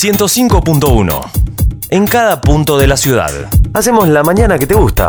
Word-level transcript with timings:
105.1. 0.00 1.30
En 1.90 2.06
cada 2.06 2.40
punto 2.40 2.78
de 2.78 2.86
la 2.86 2.96
ciudad. 2.96 3.32
Hacemos 3.74 4.06
la 4.06 4.22
mañana 4.22 4.56
que 4.56 4.68
te 4.68 4.76
gusta. 4.76 5.08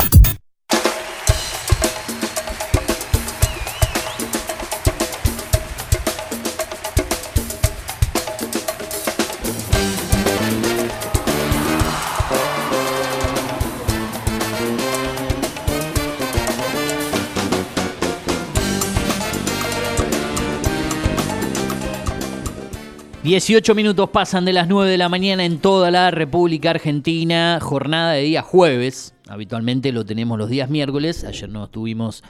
Dieciocho 23.29 23.75
minutos 23.75 24.09
pasan 24.09 24.43
de 24.43 24.53
las 24.53 24.67
9 24.67 24.89
de 24.89 24.97
la 24.97 25.07
mañana 25.07 25.45
en 25.45 25.59
toda 25.59 25.91
la 25.91 26.09
República 26.09 26.71
Argentina, 26.71 27.59
jornada 27.61 28.13
de 28.13 28.23
día 28.23 28.41
jueves. 28.41 29.13
Habitualmente 29.27 29.91
lo 29.91 30.03
tenemos 30.03 30.39
los 30.39 30.49
días 30.49 30.71
miércoles. 30.71 31.23
Ayer 31.23 31.47
no 31.47 31.65
estuvimos 31.65 32.23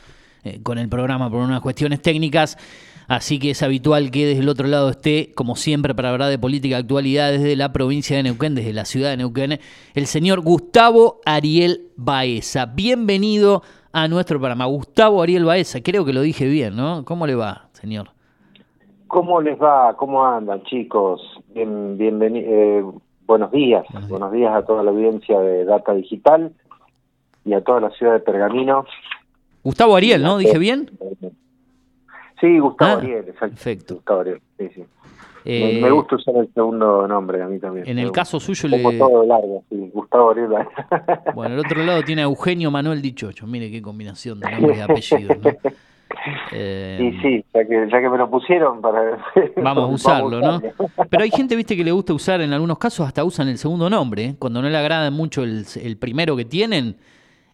eh, 0.43 0.59
con 0.61 0.77
el 0.77 0.89
programa 0.89 1.31
por 1.31 1.39
unas 1.39 1.61
cuestiones 1.61 2.01
técnicas. 2.01 2.57
Así 3.07 3.39
que 3.39 3.51
es 3.51 3.63
habitual 3.63 4.11
que 4.11 4.25
desde 4.25 4.41
el 4.41 4.49
otro 4.49 4.67
lado 4.67 4.89
esté, 4.89 5.31
como 5.33 5.55
siempre, 5.55 5.95
para 5.95 6.09
hablar 6.09 6.29
de 6.29 6.38
política 6.38 6.75
actualidad 6.75 7.31
desde 7.31 7.55
la 7.55 7.71
provincia 7.71 8.17
de 8.17 8.23
Neuquén, 8.23 8.53
desde 8.53 8.73
la 8.73 8.83
ciudad 8.83 9.11
de 9.11 9.16
Neuquén, 9.16 9.57
el 9.93 10.05
señor 10.05 10.41
Gustavo 10.41 11.21
Ariel 11.25 11.91
Baeza. 11.95 12.66
Bienvenido 12.66 13.63
a 13.93 14.09
nuestro 14.09 14.38
programa. 14.38 14.66
Gustavo 14.66 15.23
Ariel 15.23 15.45
Baeza, 15.45 15.79
creo 15.79 16.03
que 16.03 16.11
lo 16.11 16.21
dije 16.23 16.45
bien, 16.45 16.75
¿no? 16.75 17.05
¿Cómo 17.05 17.25
le 17.25 17.35
va, 17.35 17.69
señor? 17.71 18.18
¿Cómo 19.09 19.41
les 19.41 19.59
va? 19.59 19.95
¿Cómo 19.97 20.23
andan, 20.23 20.61
chicos? 20.63 21.19
Bien, 21.53 21.97
eh, 21.99 22.83
buenos 23.25 23.51
días. 23.51 23.83
Buenos 24.07 24.31
días 24.31 24.53
a 24.55 24.63
toda 24.63 24.83
la 24.83 24.91
audiencia 24.91 25.39
de 25.39 25.65
Data 25.65 25.93
Digital 25.95 26.53
y 27.43 27.53
a 27.53 27.61
toda 27.61 27.81
la 27.81 27.89
ciudad 27.89 28.13
de 28.13 28.19
Pergamino. 28.19 28.85
Gustavo 29.63 29.95
Ariel, 29.95 30.21
¿no? 30.21 30.38
¿Dije 30.38 30.59
bien? 30.59 30.91
Sí, 32.39 32.59
Gustavo 32.59 32.91
Ah, 32.91 32.97
Ariel, 33.01 33.19
exacto. 33.27 33.47
perfecto. 33.47 33.95
Gustavo 33.95 34.19
Ariel, 34.21 34.41
sí, 34.59 34.69
sí. 34.75 34.83
Eh, 35.45 35.75
me, 35.81 35.81
me 35.88 35.91
gusta 35.91 36.16
usar 36.17 36.35
el 36.35 36.53
segundo 36.53 37.07
nombre 37.07 37.41
a 37.41 37.47
mí 37.47 37.57
también. 37.59 37.88
En 37.88 37.95
Me 37.95 38.01
el 38.03 38.09
gusta. 38.09 38.21
caso 38.21 38.39
suyo, 38.39 38.69
Como 38.69 38.91
le... 38.91 38.97
todo 38.99 39.25
largo, 39.25 39.63
sí. 39.69 39.89
Gustavo 39.91 40.29
Ariel. 40.31 40.49
bueno, 41.33 41.55
el 41.55 41.59
otro 41.61 41.83
lado 41.83 42.03
tiene 42.03 42.21
a 42.21 42.25
Eugenio 42.25 42.69
Manuel 42.69 43.01
Dichocho. 43.01 43.47
Mire 43.47 43.71
qué 43.71 43.81
combinación 43.81 44.39
de 44.39 44.51
nombres 44.51 44.77
y 44.77 44.81
apellidos, 44.81 45.38
¿no? 45.39 45.49
Eh, 46.52 47.00
y 47.02 47.22
sí, 47.22 47.45
ya 47.53 47.66
que, 47.66 47.88
ya 47.92 48.02
que 48.02 48.09
me 48.09 48.17
lo 48.17 48.30
pusieron 48.30 48.81
para... 48.81 49.17
Vamos 49.58 49.84
a 49.84 49.94
usarlo, 49.94 50.42
¿no? 50.42 50.62
Pero 51.09 51.23
hay 51.23 51.31
gente, 51.31 51.56
viste, 51.56 51.75
que 51.75 51.84
le 51.84 51.92
gusta 51.92 52.14
usar, 52.14 52.42
en 52.42 52.53
algunos 52.53 52.78
casos 52.78 53.08
hasta 53.08 53.23
usan 53.23 53.48
el 53.48 53.58
segundo 53.58 53.89
nombre. 53.89 54.25
¿eh? 54.25 54.36
Cuando 54.38 54.62
no 54.62 54.70
le 54.70 54.78
agrada 54.78 55.12
mucho 55.12 55.44
el, 55.44 55.66
el 55.81 55.97
primero 55.97 56.36
que 56.36 56.45
tienen. 56.45 56.95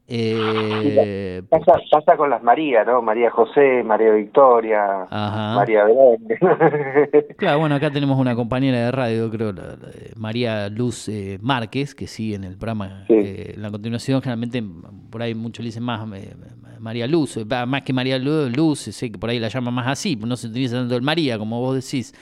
Eh, 0.07 1.41
Pasa, 1.49 1.73
pasa 1.91 2.15
con 2.17 2.29
las 2.29 2.43
María, 2.43 2.83
¿no? 2.83 3.01
María 3.01 3.31
José, 3.31 3.83
María 3.83 4.11
Victoria, 4.11 5.03
Ajá. 5.09 5.55
María 5.55 5.83
Belén. 5.85 6.27
Claro, 7.37 7.59
bueno, 7.59 7.75
acá 7.75 7.91
tenemos 7.91 8.17
una 8.19 8.35
compañera 8.35 8.77
de 8.85 8.91
radio, 8.91 9.29
creo, 9.29 9.51
la- 9.51 9.77
María 10.15 10.69
Luz 10.69 11.09
eh, 11.09 11.37
Márquez, 11.41 11.93
que 11.95 12.07
sigue 12.07 12.35
en 12.35 12.43
el 12.43 12.57
programa. 12.57 13.03
Sí. 13.07 13.13
eh, 13.15 13.53
en 13.55 13.61
la 13.61 13.71
continuación, 13.71 14.21
generalmente, 14.21 14.63
por 15.09 15.21
ahí 15.21 15.33
muchos 15.35 15.63
le 15.63 15.67
dicen 15.69 15.83
más 15.83 16.07
eh, 16.15 16.33
María 16.79 17.07
Luz, 17.07 17.37
eh, 17.37 17.45
más 17.67 17.81
que 17.81 17.91
María 17.93 18.17
Lu- 18.19 18.49
Luz, 18.49 18.79
sé 18.79 19.11
que 19.11 19.17
por 19.17 19.29
ahí 19.29 19.39
la 19.39 19.47
llaman 19.49 19.73
más 19.73 19.87
así, 19.87 20.15
no 20.15 20.35
se 20.35 20.47
utiliza 20.47 20.75
tanto 20.77 20.95
el 20.95 21.01
María, 21.01 21.37
como 21.37 21.59
vos 21.59 21.75
decís. 21.75 22.13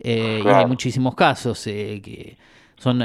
Y 0.00 0.10
hay 0.46 0.66
muchísimos 0.66 1.14
casos 1.14 1.66
eh, 1.66 2.00
que 2.02 2.36
son 2.76 3.02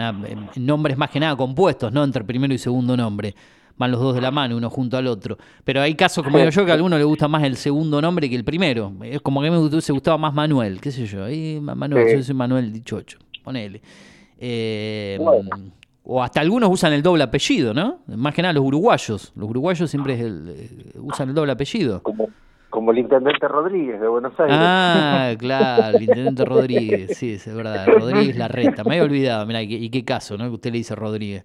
nombres 0.56 0.98
más 0.98 1.10
que 1.10 1.20
nada 1.20 1.36
compuestos, 1.36 1.92
¿no? 1.92 2.04
Entre 2.04 2.24
primero 2.24 2.54
y 2.54 2.58
segundo 2.58 2.96
nombre. 2.96 3.34
Van 3.78 3.90
los 3.92 4.00
dos 4.00 4.14
de 4.14 4.22
la 4.22 4.30
mano, 4.32 4.56
uno 4.56 4.70
junto 4.70 4.98
al 4.98 5.08
otro. 5.08 5.38
Pero 5.64 5.82
hay 5.82 5.96
casos, 5.96 6.24
como 6.24 6.38
digo 6.38 6.50
yo, 6.52 6.64
que 6.66 6.72
a 6.72 6.76
alguno 6.76 6.98
le 6.98 7.04
gusta 7.04 7.28
más 7.28 7.44
el 7.44 7.56
segundo 7.58 8.02
nombre 8.02 8.30
que 8.30 8.36
el 8.36 8.44
primero. 8.44 8.92
Es 9.04 9.20
como 9.22 9.42
que 9.42 9.48
a 9.48 9.52
mí 9.52 9.58
me 9.58 9.64
hubiese 9.66 9.92
gustado 9.94 10.18
más 10.20 10.34
Manuel, 10.34 10.80
qué 10.80 10.92
sé 10.92 11.06
yo. 11.08 11.24
Ahí, 11.26 11.60
Ma- 11.62 11.74
Manuel, 11.76 12.08
Sí. 12.10 12.18
yo 12.18 12.24
soy 12.24 12.36
Manuel 12.36 12.72
Dichocho, 12.72 13.18
ponele. 13.44 13.82
Eh, 14.40 15.18
Bueno. 15.20 15.50
O 16.06 16.22
hasta 16.22 16.42
algunos 16.42 16.70
usan 16.70 16.92
el 16.92 17.02
doble 17.02 17.24
apellido, 17.24 17.74
¿no? 17.74 18.00
Más 18.08 18.34
que 18.34 18.42
nada 18.42 18.54
los 18.54 18.66
uruguayos. 18.66 19.32
Los 19.38 19.50
uruguayos 19.50 19.90
siempre 19.90 20.16
es 20.16 20.20
el, 20.20 20.50
eh, 20.50 20.70
usan 21.00 21.30
el 21.30 21.36
doble 21.36 21.54
apellido. 21.54 22.04
como, 22.04 22.28
como 22.70 22.92
el 22.92 22.98
intendente 22.98 23.48
Rodríguez 23.48 24.02
de 24.02 24.08
Buenos 24.10 24.38
Aires. 24.38 24.56
Ah, 24.60 25.32
claro, 25.40 25.98
el 25.98 26.04
intendente 26.04 26.44
Rodríguez, 26.44 27.18
sí, 27.18 27.32
es 27.34 27.56
verdad, 27.56 27.88
Rodríguez 27.88 28.36
Larreta, 28.36 28.84
me 28.84 28.92
había 28.96 29.04
olvidado, 29.06 29.46
mirá, 29.46 29.62
y 29.62 29.68
qué, 29.70 29.76
y 29.76 29.90
qué 29.90 30.04
caso, 30.04 30.38
¿no? 30.38 30.44
Que 30.46 30.56
usted 30.56 30.72
le 30.74 30.80
dice 30.80 30.94
Rodríguez. 30.94 31.44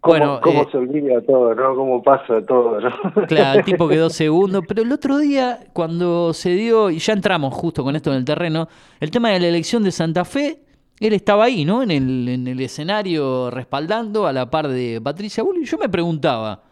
¿Cómo, 0.00 0.12
Bueno, 0.16 0.40
cómo 0.42 0.62
eh, 0.62 0.68
se 0.70 0.76
olvida 0.78 1.20
todo, 1.22 1.54
¿no? 1.54 1.74
¿Cómo 1.74 2.02
pasa 2.02 2.40
todo, 2.46 2.80
no? 2.80 2.90
Claro, 3.26 3.58
el 3.58 3.64
tipo 3.64 3.88
quedó 3.88 4.08
segundo, 4.10 4.62
pero 4.62 4.82
el 4.82 4.92
otro 4.92 5.18
día, 5.18 5.58
cuando 5.72 6.32
se 6.32 6.50
dio, 6.50 6.90
y 6.90 6.98
ya 6.98 7.12
entramos 7.14 7.52
justo 7.54 7.82
con 7.82 7.96
esto 7.96 8.10
en 8.10 8.18
el 8.18 8.24
terreno, 8.24 8.68
el 9.00 9.10
tema 9.10 9.30
de 9.30 9.40
la 9.40 9.48
elección 9.48 9.82
de 9.82 9.90
Santa 9.90 10.24
Fe, 10.24 10.60
él 11.00 11.12
estaba 11.12 11.44
ahí, 11.44 11.64
¿no? 11.64 11.82
En 11.82 11.90
el, 11.90 12.28
en 12.28 12.46
el 12.46 12.60
escenario 12.60 13.50
respaldando 13.50 14.26
a 14.26 14.32
la 14.32 14.48
par 14.50 14.68
de 14.68 15.00
Patricia 15.02 15.42
Bull, 15.42 15.58
y 15.58 15.64
yo 15.64 15.78
me 15.78 15.88
preguntaba, 15.88 16.62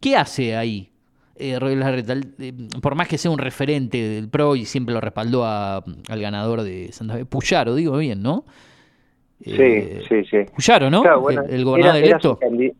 ¿qué 0.00 0.16
hace 0.16 0.56
ahí? 0.56 0.90
Eh, 1.40 1.58
eh, 1.60 2.52
por 2.82 2.94
más 2.96 3.06
que 3.08 3.16
sea 3.16 3.30
un 3.30 3.38
referente 3.38 3.96
del 3.96 4.28
PRO 4.28 4.56
y 4.56 4.64
siempre 4.64 4.92
lo 4.94 5.00
respaldó 5.00 5.44
a- 5.44 5.76
al 6.08 6.20
ganador 6.20 6.62
de 6.62 6.90
Santa 6.92 7.14
Fe, 7.14 7.24
Puyaro, 7.24 7.74
digo 7.74 7.96
bien, 7.96 8.22
¿no? 8.22 8.44
Eh, 9.44 10.02
Sí, 10.08 10.22
sí, 10.24 10.28
sí. 10.30 10.50
Puyaro, 10.54 10.90
¿no? 10.90 11.02
Claro, 11.02 11.20
bueno, 11.20 11.42
el, 11.44 11.54
el 11.54 11.64
gobernador 11.64 11.96
era- 11.96 12.06
era 12.06 12.16
electo. 12.16 12.38
candi- 12.40 12.74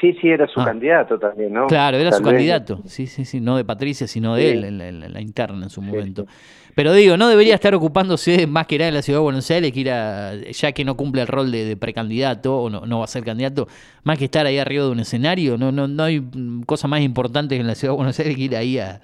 Sí, 0.00 0.16
sí, 0.20 0.28
era 0.30 0.48
su 0.48 0.58
Ah. 0.58 0.64
candidato 0.64 1.18
también, 1.18 1.52
¿no? 1.52 1.66
Claro, 1.66 1.98
era 1.98 2.10
Tal 2.10 2.18
su 2.20 2.24
vez. 2.24 2.32
candidato. 2.32 2.80
Sí, 2.86 3.06
sí, 3.06 3.24
sí, 3.26 3.40
no 3.40 3.56
de 3.58 3.64
Patricia, 3.64 4.06
sino 4.08 4.34
de 4.34 4.42
Sí. 4.42 4.48
él, 4.56 4.64
en 4.64 4.78
la, 4.78 4.88
en 4.88 5.12
la 5.12 5.20
interna 5.20 5.62
en 5.64 5.70
su 5.70 5.82
momento. 5.82 6.26
Pero 6.74 6.94
digo, 6.94 7.18
no 7.18 7.28
debería 7.28 7.54
estar 7.54 7.74
ocupándose 7.74 8.46
más 8.46 8.66
que 8.66 8.78
nada 8.78 8.88
en 8.88 8.94
la 8.94 9.02
ciudad 9.02 9.18
de 9.18 9.22
Buenos 9.24 9.48
Aires, 9.50 9.70
que 9.70 9.80
ir 9.80 9.90
a, 9.90 10.34
ya 10.34 10.72
que 10.72 10.84
no 10.86 10.96
cumple 10.96 11.20
el 11.20 11.28
rol 11.28 11.52
de, 11.52 11.66
de 11.66 11.76
precandidato 11.76 12.56
o 12.62 12.70
no, 12.70 12.86
no 12.86 12.98
va 13.00 13.04
a 13.04 13.08
ser 13.08 13.22
candidato, 13.22 13.68
más 14.02 14.16
que 14.18 14.24
estar 14.24 14.46
ahí 14.46 14.56
arriba 14.58 14.86
de 14.86 14.90
un 14.90 15.00
escenario, 15.00 15.58
no, 15.58 15.70
no, 15.70 15.86
no 15.86 16.02
hay 16.04 16.24
cosa 16.64 16.88
más 16.88 17.02
importante 17.02 17.54
en 17.56 17.66
la 17.66 17.74
ciudad 17.74 17.92
de 17.92 17.96
Buenos 17.98 18.18
Aires 18.18 18.34
que 18.34 18.42
ir 18.42 18.56
ahí 18.56 18.78
a, 18.78 19.02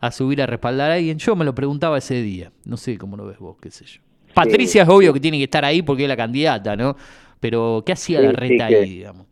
a 0.00 0.10
subir 0.10 0.42
a 0.42 0.46
respaldar 0.46 0.90
a 0.90 0.94
alguien. 0.94 1.16
Yo 1.18 1.36
me 1.36 1.44
lo 1.44 1.54
preguntaba 1.54 1.96
ese 1.96 2.20
día, 2.20 2.50
no 2.66 2.76
sé 2.76 2.98
cómo 2.98 3.16
lo 3.16 3.24
ves 3.24 3.38
vos, 3.38 3.56
qué 3.62 3.70
sé 3.70 3.84
yo. 3.86 4.00
Patricia 4.34 4.82
es 4.82 4.88
obvio 4.88 5.12
que 5.12 5.20
tiene 5.20 5.38
que 5.38 5.44
estar 5.44 5.64
ahí 5.64 5.82
porque 5.82 6.02
es 6.02 6.08
la 6.08 6.16
candidata, 6.16 6.76
¿no? 6.76 6.96
Pero 7.40 7.82
¿qué 7.84 7.92
hacía 7.92 8.20
la 8.20 8.32
reta 8.32 8.68
que- 8.68 8.76
ahí, 8.76 8.90
digamos? 8.96 9.26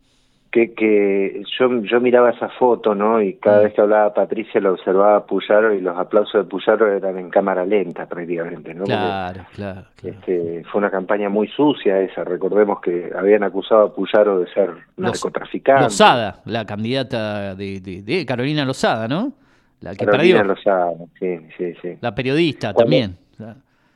Que, 0.51 0.71
que 0.75 1.41
yo, 1.57 1.81
yo 1.81 1.99
miraba 1.99 2.29
esa 2.29 2.47
foto, 2.47 2.93
¿no? 2.93 3.19
Y 3.19 3.33
cada 3.37 3.61
Mm. 3.61 3.63
vez 3.63 3.73
que 3.73 3.81
hablaba 3.81 4.13
Patricia 4.13 4.61
lo 4.61 4.73
observaba 4.73 5.25
Puyaro 5.25 5.73
y 5.73 5.81
los 5.81 5.97
aplausos 5.97 6.43
de 6.45 6.47
Puyaro 6.47 6.95
eran 6.95 7.17
en 7.17 7.31
cámara 7.31 7.65
lenta 7.65 8.05
prácticamente, 8.05 8.71
¿no? 8.75 8.81
Porque, 8.81 8.93
Claro, 8.93 9.45
claro, 9.55 9.81
claro. 9.95 10.15
Este, 10.19 10.63
fue 10.71 10.77
una 10.77 10.91
campaña 10.91 11.27
muy 11.29 11.47
sucia 11.47 11.99
esa. 12.01 12.23
Recordemos 12.23 12.81
que 12.81 13.09
habían 13.17 13.41
acusado 13.41 13.81
a 13.85 13.95
Puyaro 13.95 14.41
de 14.41 14.53
ser 14.53 14.69
narcotraficante. 14.95 15.85
Lozada, 15.85 16.39
la 16.45 16.65
candidata 16.67 17.55
de, 17.55 17.79
de- 17.79 18.03
de 18.03 18.23
Carolina 18.23 18.63
Lozada, 18.63 19.07
¿no? 19.07 19.33
La 19.81 19.95
que 19.95 20.05
Carolina 20.05 20.37
perdió. 20.43 20.53
Lozada, 20.53 20.91
sí, 21.19 21.39
sí, 21.57 21.73
sí. 21.81 21.97
La 21.99 22.13
periodista 22.13 22.73
Cuando- 22.73 22.91
también. 22.91 23.17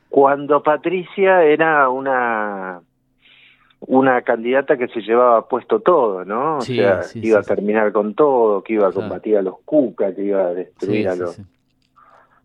Cuando 0.08 0.62
Patricia 0.62 1.42
era 1.44 1.88
una 1.88 2.80
una 3.80 4.22
candidata 4.22 4.76
que 4.76 4.88
se 4.88 5.00
llevaba 5.02 5.46
puesto 5.46 5.78
todo, 5.80 6.24
¿no? 6.24 6.56
O 6.58 6.60
Sí, 6.62 6.76
sea, 6.76 7.02
sí, 7.04 7.20
que 7.20 7.28
iba 7.28 7.42
sí, 7.42 7.52
a 7.52 7.54
terminar 7.54 7.92
con 7.92 8.14
todo, 8.14 8.62
que 8.64 8.72
iba 8.72 8.88
a 8.88 8.90
Claro. 8.90 9.02
combatir 9.02 9.36
a 9.36 9.42
los 9.42 9.60
cucas, 9.64 10.14
que 10.16 10.24
iba 10.24 10.46
a 10.46 10.54
destruir 10.54 11.08
a 11.08 11.14
los 11.14 11.40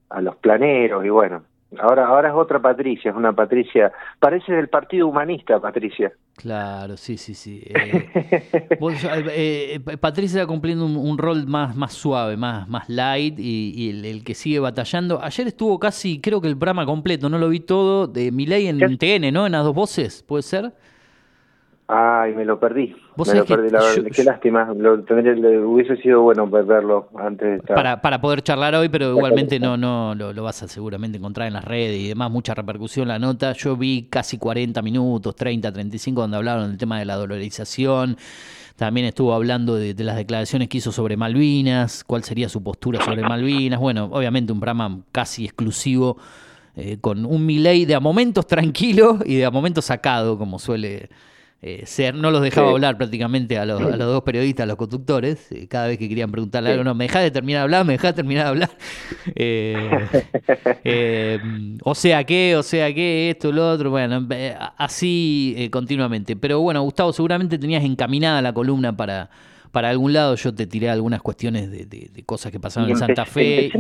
a 0.10 0.22
los 0.22 0.36
planeros 0.36 1.04
y 1.04 1.10
bueno. 1.10 1.44
Ahora 1.80 2.08
ahora 2.08 2.30
es 2.30 2.36
otra 2.36 2.60
Patricia, 2.60 3.12
es 3.12 3.18
una 3.18 3.34
Patricia, 3.34 3.92
parece 4.20 4.54
del 4.54 4.70
Partido 4.70 5.08
Humanista, 5.08 5.60
Patricia. 5.60 6.12
Claro, 6.36 6.98
sí, 6.98 7.18
sí, 7.18 7.34
sí. 7.34 7.64
Eh, 7.66 8.78
vos, 8.80 8.94
eh, 9.04 9.80
eh, 9.86 9.98
Patricia 9.98 10.42
está 10.42 10.48
cumpliendo 10.48 10.86
un, 10.86 10.98
un 10.98 11.18
rol 11.18 11.46
más, 11.46 11.76
más 11.76 11.94
suave, 11.94 12.38
más, 12.38 12.68
más 12.68 12.90
light 12.90 13.40
y, 13.40 13.74
y 13.76 13.90
el, 13.92 14.06
el 14.06 14.24
que 14.24 14.34
sigue 14.34 14.60
batallando. 14.60 15.22
Ayer 15.22 15.48
estuvo 15.48 15.80
casi, 15.80 16.20
creo 16.22 16.42
que 16.42 16.48
el 16.48 16.58
programa 16.58 16.86
completo, 16.86 17.30
no 17.30 17.38
lo 17.38 17.50
vi 17.50 17.60
todo, 17.60 18.08
de 18.08 18.32
Milei 18.32 18.68
en 18.68 18.80
¿Qué? 18.80 19.20
TN, 19.20 19.32
¿no? 19.34 19.46
En 19.46 19.52
las 19.52 19.64
dos 19.64 19.76
voces, 19.76 20.24
¿puede 20.24 20.44
ser? 20.44 20.74
Ay, 21.96 22.34
me 22.34 22.44
lo 22.44 22.60
perdí. 22.60 22.96
Vos 23.16 23.28
Me 23.28 23.36
lo 23.36 23.46
que 23.46 23.56
perdí, 23.56 23.70
la 23.70 23.80
verdad. 23.82 23.96
yo- 23.98 24.10
Qué 24.10 24.24
lástima. 24.24 24.74
Lo, 24.76 25.04
tendría- 25.04 25.34
hubiese 25.62 25.96
sido 25.98 26.22
bueno 26.24 26.48
verlo 26.48 27.10
antes 27.20 27.48
de 27.48 27.56
estar. 27.58 27.76
para, 27.76 28.02
para 28.02 28.20
poder 28.20 28.42
charlar 28.42 28.74
hoy, 28.74 28.90
pero 28.90 29.10
igualmente 29.12 29.60
no, 29.60 29.78
no 29.78 30.16
lo, 30.16 30.34
lo 30.34 30.44
vas 30.44 30.64
a 30.64 30.68
seguramente 30.68 31.20
encontrar 31.20 31.48
en 31.48 31.54
las 31.54 31.64
redes 31.66 32.00
y 32.00 32.08
demás, 32.08 32.32
mucha 32.32 32.56
repercusión 32.56 33.08
la 33.08 33.20
nota. 33.20 33.52
Yo 33.54 33.78
vi 33.78 34.08
casi 34.10 34.40
40 34.40 34.82
minutos, 34.82 35.36
30, 35.36 35.72
35, 35.72 36.22
donde 36.22 36.38
hablaron 36.38 36.70
del 36.70 36.78
tema 36.80 36.98
de 36.98 37.06
la 37.06 37.16
dolarización. 37.16 38.18
También 38.76 39.06
estuvo 39.06 39.34
hablando 39.36 39.76
de, 39.76 39.94
de 39.94 40.04
las 40.04 40.16
declaraciones 40.16 40.68
que 40.70 40.80
hizo 40.80 40.92
sobre 40.92 41.16
Malvinas, 41.16 42.04
cuál 42.04 42.24
sería 42.24 42.50
su 42.50 42.64
postura 42.64 43.04
sobre 43.06 43.22
Malvinas. 43.22 43.80
Bueno, 43.80 44.06
obviamente 44.12 44.52
un 44.52 44.60
programa 44.60 45.02
casi 45.12 45.46
exclusivo 45.46 46.18
eh, 46.76 46.98
con 47.00 47.24
un 47.28 47.46
Milei 47.46 47.86
de 47.86 47.94
a 47.94 48.00
momentos 48.00 48.48
tranquilo 48.48 49.20
y 49.24 49.36
de 49.36 49.46
a 49.46 49.52
momentos 49.52 49.86
sacado, 49.86 50.40
como 50.40 50.58
suele 50.58 51.10
eh, 51.66 51.84
ser. 51.86 52.14
No 52.14 52.30
los 52.30 52.42
dejaba 52.42 52.72
hablar 52.72 52.98
prácticamente 52.98 53.58
a 53.58 53.66
los, 53.66 53.80
dos 53.98 54.24
periodistas, 54.24 54.66
a 54.66 54.68
los 54.68 54.76
conductores. 54.76 55.50
Eh, 55.52 55.68
cada 55.70 55.88
vez 55.88 55.98
que 55.98 56.10
querían 56.10 56.30
preguntarle 56.30 56.72
algo, 56.72 56.84
no, 56.84 56.94
me 56.94 57.06
dejás 57.06 57.24
de 57.24 57.32
terminar 57.32 57.62
de 57.62 57.64
hablar, 57.64 57.86
me 57.86 57.94
dejás 57.94 58.12
de 58.12 58.16
terminar 58.16 58.44
de 58.44 58.50
hablar. 58.50 58.70
o 61.84 61.96
sea 61.96 62.24
que, 62.26 62.58
o 62.58 62.64
sea 62.64 62.94
que, 62.94 63.30
esto, 63.30 63.54
lo 63.54 63.70
otro, 63.70 63.92
bueno, 63.92 64.28
así 64.78 65.70
continuamente. 65.72 66.36
Pero 66.36 66.60
bueno, 66.60 66.82
Gustavo, 66.84 67.14
seguramente 67.14 67.58
tenías 67.58 67.84
encaminada 67.84 68.42
la 68.42 68.54
columna 68.54 68.96
para 68.96 69.30
para 69.74 69.90
algún 69.90 70.14
lado 70.14 70.36
yo 70.36 70.54
te 70.54 70.68
tiré 70.68 70.88
algunas 70.88 71.24
cuestiones 71.24 71.72
de, 71.72 72.24
cosas 72.28 72.52
que 72.52 72.60
pasaron 72.60 72.92
en 72.92 72.96
Santa 72.96 73.26
Fe. 73.26 73.72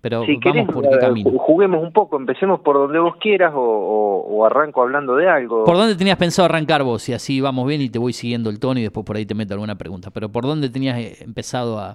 pero 0.00 0.24
vamos 0.44 0.74
por 0.74 0.82
qué 0.82 0.96
eh, 0.96 0.98
camino. 0.98 1.30
Juguemos 1.38 1.80
un 1.80 1.92
poco, 1.92 2.16
empecemos 2.16 2.58
por 2.58 2.74
donde 2.74 2.98
vos 2.98 3.14
quieras 3.20 3.52
o, 3.54 4.44
arranco 4.44 4.82
hablando 4.82 5.14
de 5.14 5.28
algo. 5.28 5.62
¿Por 5.62 5.76
dónde 5.76 5.94
tenías 5.94 6.16
pensado 6.16 6.46
arrancar 6.46 6.82
vos? 6.82 7.08
Y 7.08 7.12
así 7.12 7.40
vamos 7.40 7.68
bien 7.68 7.80
y 7.80 7.88
te 7.88 8.00
voy 8.00 8.12
siguiendo 8.12 8.50
el 8.50 8.58
tono 8.58 8.80
y 8.80 8.82
después 8.82 9.06
por 9.06 9.16
ahí 9.16 9.26
te 9.26 9.36
meto 9.36 9.54
alguna 9.54 9.76
pregunta. 9.76 10.10
Pero 10.10 10.28
¿por 10.28 10.42
dónde 10.42 10.70
tenías 10.70 10.98
eh, 10.98 11.18
empezado 11.20 11.78
a, 11.78 11.94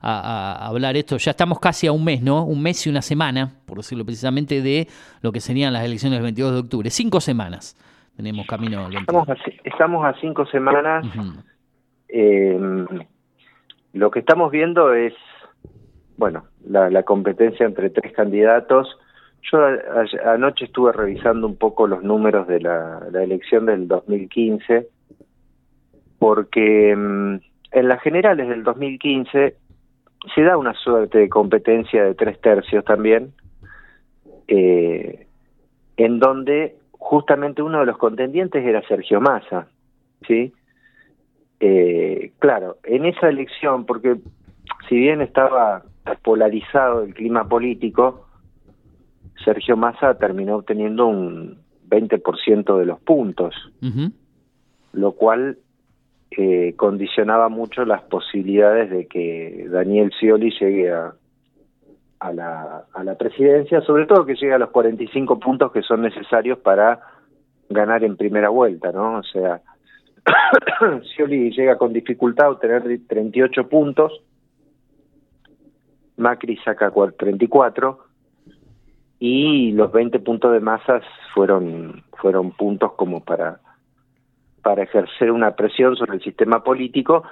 hablar 0.00 0.96
esto? 0.96 1.16
Ya 1.16 1.32
estamos 1.32 1.58
casi 1.58 1.88
a 1.88 1.92
un 1.92 2.04
mes, 2.04 2.22
¿no? 2.22 2.44
Un 2.44 2.62
mes 2.62 2.86
y 2.86 2.90
una 2.90 3.02
semana, 3.02 3.54
por 3.66 3.78
decirlo 3.78 4.04
precisamente, 4.04 4.62
de 4.62 4.86
lo 5.20 5.32
que 5.32 5.40
serían 5.40 5.72
las 5.72 5.84
elecciones 5.84 6.18
del 6.18 6.22
22 6.22 6.52
de 6.52 6.58
octubre. 6.60 6.90
Cinco 6.90 7.20
semanas 7.20 7.76
tenemos 8.16 8.46
camino. 8.46 8.88
Estamos 8.88 9.28
a, 9.28 9.36
estamos 9.64 10.04
a 10.04 10.14
cinco 10.20 10.46
semanas 10.46 11.04
eh, 12.16 12.56
lo 13.92 14.10
que 14.12 14.20
estamos 14.20 14.52
viendo 14.52 14.94
es, 14.94 15.14
bueno, 16.16 16.44
la, 16.64 17.02
competencia 17.02 17.66
entre 17.66 17.90
tres 17.90 18.12
candidatos. 18.12 18.96
Yo 19.50 19.58
anoche 20.24 20.66
estuve 20.66 20.92
revisando 20.92 21.48
un 21.48 21.56
poco 21.56 21.88
los 21.88 22.04
números 22.04 22.46
de 22.46 22.60
la, 22.60 23.00
elección 23.12 23.66
del 23.66 23.88
2015, 23.88 24.86
porque 26.20 26.94
mm, 26.96 27.34
en 27.72 27.88
las 27.88 28.00
generales 28.00 28.48
del 28.48 28.62
2015 28.62 29.56
se 30.34 30.42
da 30.42 30.56
una 30.56 30.74
suerte 30.74 31.18
de 31.18 31.28
competencia 31.28 32.04
de 32.04 32.14
tres 32.14 32.40
tercios 32.40 32.84
también, 32.84 33.32
eh, 34.46 35.26
en 35.96 36.20
donde 36.20 36.76
justamente 36.92 37.60
uno 37.60 37.80
de 37.80 37.86
los 37.86 37.98
contendientes 37.98 38.64
era 38.64 38.86
Sergio 38.86 39.20
Massa, 39.20 39.66
¿sí? 40.28 40.52
Eh, 41.66 42.32
claro, 42.40 42.76
en 42.84 43.06
esa 43.06 43.30
elección, 43.30 43.86
porque 43.86 44.16
si 44.86 44.96
bien 44.96 45.22
estaba 45.22 45.82
polarizado 46.22 47.04
el 47.04 47.14
clima 47.14 47.48
político, 47.48 48.26
Sergio 49.42 49.74
Massa 49.74 50.18
terminó 50.18 50.56
obteniendo 50.56 51.06
un 51.06 51.56
20% 51.88 52.78
de 52.78 52.84
los 52.84 53.00
puntos, 53.00 53.54
lo 54.92 55.12
cual 55.12 55.56
eh, 56.32 56.74
condicionaba 56.76 57.48
mucho 57.48 57.86
las 57.86 58.02
posibilidades 58.02 58.90
de 58.90 59.06
que 59.06 59.66
Daniel 59.70 60.12
Scioli 60.18 60.50
llegue 60.60 60.92
a, 60.92 61.14
a, 62.20 62.32
la, 62.34 62.84
a 62.92 63.04
la 63.04 63.14
presidencia, 63.16 63.80
sobre 63.80 64.04
todo 64.04 64.26
que 64.26 64.34
llegue 64.34 64.52
a 64.52 64.58
los 64.58 64.68
45 64.68 65.40
puntos 65.40 65.72
que 65.72 65.80
son 65.80 66.02
necesarios 66.02 66.58
para 66.58 67.00
ganar 67.70 68.04
en 68.04 68.18
primera 68.18 68.50
vuelta, 68.50 68.92
¿no? 68.92 69.20
O 69.20 69.22
sea, 69.22 69.62
Scioli 71.04 71.50
llega 71.50 71.76
con 71.76 71.92
dificultad 71.92 72.46
a 72.46 72.50
obtener 72.50 72.82
38 73.06 73.68
puntos, 73.68 74.22
Macri 76.16 76.56
saca 76.58 76.92
34 77.16 77.98
y 79.18 79.72
los 79.72 79.90
20 79.92 80.18
puntos 80.20 80.52
de 80.52 80.60
masas 80.60 81.02
fueron 81.34 82.04
fueron 82.18 82.52
puntos 82.52 82.92
como 82.92 83.24
para 83.24 83.60
para 84.62 84.82
ejercer 84.82 85.30
una 85.30 85.54
presión 85.56 85.96
sobre 85.96 86.14
el 86.16 86.22
sistema 86.22 86.62
político. 86.62 87.24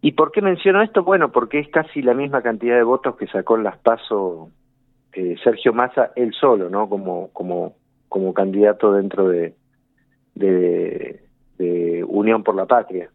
¿Y 0.00 0.12
por 0.12 0.30
qué 0.30 0.40
menciono 0.40 0.82
esto? 0.82 1.02
Bueno, 1.02 1.32
porque 1.32 1.58
es 1.58 1.68
casi 1.68 2.00
la 2.00 2.14
misma 2.14 2.42
cantidad 2.42 2.76
de 2.76 2.82
votos 2.82 3.16
que 3.16 3.26
sacó 3.26 3.56
en 3.56 3.64
las 3.64 3.76
PASO 3.78 4.50
eh, 5.12 5.36
Sergio 5.42 5.72
Massa 5.72 6.12
él 6.16 6.32
solo, 6.32 6.70
¿no? 6.70 6.88
Como 6.88 7.28
como 7.32 7.74
como 8.08 8.32
candidato 8.32 8.92
dentro 8.92 9.28
de, 9.28 9.54
de 10.34 11.25
de 11.58 12.04
Unión 12.04 12.42
por 12.42 12.54
la 12.54 12.66
Patria. 12.66 13.10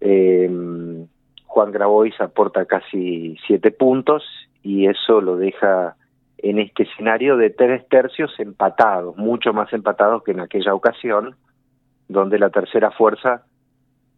Eh, 0.00 0.50
Juan 1.44 1.72
Grabois 1.72 2.20
aporta 2.20 2.66
casi 2.66 3.36
siete 3.46 3.70
puntos 3.70 4.22
y 4.62 4.86
eso 4.86 5.20
lo 5.20 5.36
deja 5.36 5.96
en 6.38 6.58
este 6.58 6.82
escenario 6.82 7.36
de 7.36 7.50
tres 7.50 7.88
tercios 7.88 8.38
empatados, 8.38 9.16
mucho 9.16 9.52
más 9.52 9.72
empatados 9.72 10.22
que 10.22 10.32
en 10.32 10.40
aquella 10.40 10.74
ocasión, 10.74 11.34
donde 12.08 12.38
la 12.38 12.50
tercera 12.50 12.90
fuerza 12.90 13.44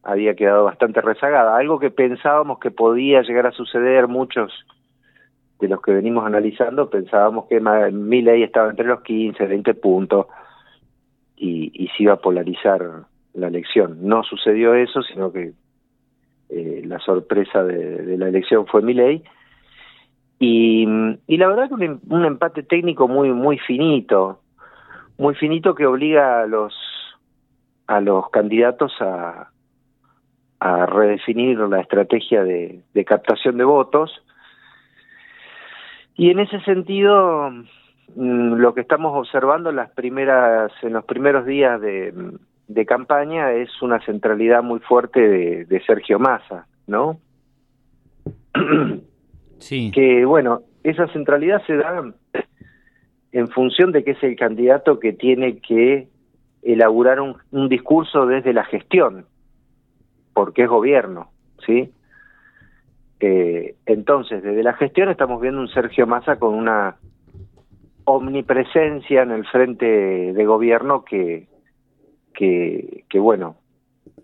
había 0.03 0.35
quedado 0.35 0.65
bastante 0.65 1.00
rezagada, 1.00 1.56
algo 1.56 1.79
que 1.79 1.91
pensábamos 1.91 2.59
que 2.59 2.70
podía 2.70 3.23
llegar 3.23 3.47
a 3.47 3.53
suceder, 3.53 4.09
muchos 4.09 4.53
de 5.61 5.69
los 5.69 5.82
que 5.82 5.93
venimos 5.93 6.25
analizando 6.25 6.88
pensábamos 6.88 7.47
que 7.47 7.61
Milley 7.61 8.43
estaba 8.43 8.70
entre 8.70 8.87
los 8.87 9.03
15, 9.03 9.44
20 9.47 9.75
puntos, 9.75 10.26
y, 11.37 11.88
se 11.97 12.03
iba 12.03 12.15
a 12.15 12.20
polarizar 12.20 13.05
la 13.35 13.49
elección. 13.49 13.99
No 14.03 14.23
sucedió 14.23 14.75
eso, 14.75 15.03
sino 15.03 15.33
que 15.33 15.53
eh, 16.51 16.83
la 16.85 16.99
sorpresa 16.99 17.63
de, 17.63 18.17
la 18.17 18.29
elección 18.29 18.67
fue 18.67 18.83
mi 18.83 18.95
Y, 20.39 20.87
y 21.27 21.37
la 21.37 21.49
verdad 21.49 21.69
que 21.69 21.75
un, 21.75 22.01
un, 22.09 22.25
empate 22.25 22.63
técnico 22.63 23.09
muy 23.09 23.31
muy 23.33 23.59
finito, 23.59 24.41
muy 25.19 25.35
finito 25.35 25.75
que 25.75 25.87
obliga 25.87 26.43
a 26.43 26.47
los 26.47 26.75
a 27.87 28.01
los 28.01 28.31
candidatos 28.31 28.93
a, 29.01 29.51
a 30.61 30.87
redefinir 30.87 31.59
la 31.59 31.81
estrategia 31.81 32.45
de, 32.45 32.83
de 32.93 33.05
captación 33.05 33.57
de 33.57 33.65
votos. 33.65 34.23
Y 36.17 36.31
en 36.31 36.41
ese 36.41 36.61
sentido, 36.63 37.53
Mm, 38.17 38.55
lo 38.55 38.75
que 38.75 38.81
estamos 38.81 39.13
observando 39.15 39.71
en 39.71 39.77
las 39.77 39.91
primeras 39.91 40.73
en 40.83 40.95
los 40.95 41.05
primeros 41.05 41.45
días 41.45 41.81
de, 41.81 42.13
de 42.69 42.87
campaña 42.87 43.53
es 43.53 43.82
una 43.82 43.99
centralidad 44.05 44.62
muy 44.62 44.79
fuerte 44.81 45.20
de, 45.20 45.65
de 45.65 45.81
Sergio 45.85 46.19
Massa, 46.19 46.67
¿no? 46.87 47.19
Sí. 49.59 49.91
Que 49.91 50.25
bueno, 50.25 50.61
esa 50.85 51.09
centralidad 51.09 51.61
se 51.67 51.76
da 51.76 52.05
en 53.32 53.49
función 53.49 53.91
de 53.91 54.05
que 54.05 54.12
es 54.12 54.23
el 54.23 54.37
candidato 54.37 55.00
que 55.00 55.12
tiene 55.12 55.59
que 55.59 56.06
elaborar 56.62 57.20
un, 57.20 57.38
un 57.50 57.69
discurso 57.69 58.25
desde 58.26 58.53
la 58.53 58.65
gestión, 58.65 59.27
porque 60.32 60.63
es 60.63 60.69
gobierno, 60.69 61.32
¿sí? 61.67 61.93
Eh, 63.19 63.75
entonces, 63.84 64.44
desde 64.44 64.63
la 64.63 64.75
gestión 64.75 65.08
estamos 65.08 65.41
viendo 65.41 65.60
un 65.60 65.69
Sergio 65.69 66.06
Massa 66.06 66.37
con 66.37 66.55
una 66.55 66.94
omnipresencia 68.05 69.22
en 69.22 69.32
el 69.32 69.44
frente 69.44 69.87
de 70.32 70.44
gobierno 70.44 71.05
que, 71.05 71.48
que, 72.39 73.19
bueno, 73.19 73.57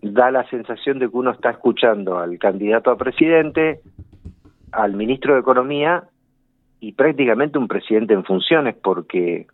da 0.01 0.31
la 0.31 0.47
sensación 0.49 0.99
de 0.99 1.09
que 1.09 1.17
uno 1.17 1.31
está 1.31 1.49
escuchando 1.49 2.17
al 2.17 2.39
candidato 2.39 2.89
a 2.89 2.97
presidente, 2.97 3.81
al 4.71 4.93
ministro 4.93 5.33
de 5.33 5.41
Economía 5.41 6.05
y 6.79 6.93
prácticamente 6.93 7.57
un 7.57 7.67
presidente 7.67 8.13
en 8.13 8.23
funciones, 8.23 8.75
porque 8.75 9.47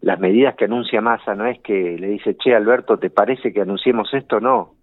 las 0.00 0.18
medidas 0.18 0.54
que 0.56 0.64
anuncia 0.64 1.00
Massa 1.02 1.34
no 1.34 1.46
es 1.46 1.60
que 1.60 1.98
le 1.98 2.08
dice, 2.08 2.36
che, 2.36 2.54
Alberto, 2.54 2.98
¿te 2.98 3.10
parece 3.10 3.52
que 3.52 3.60
anunciemos 3.60 4.12
esto? 4.14 4.40
No. 4.40 4.74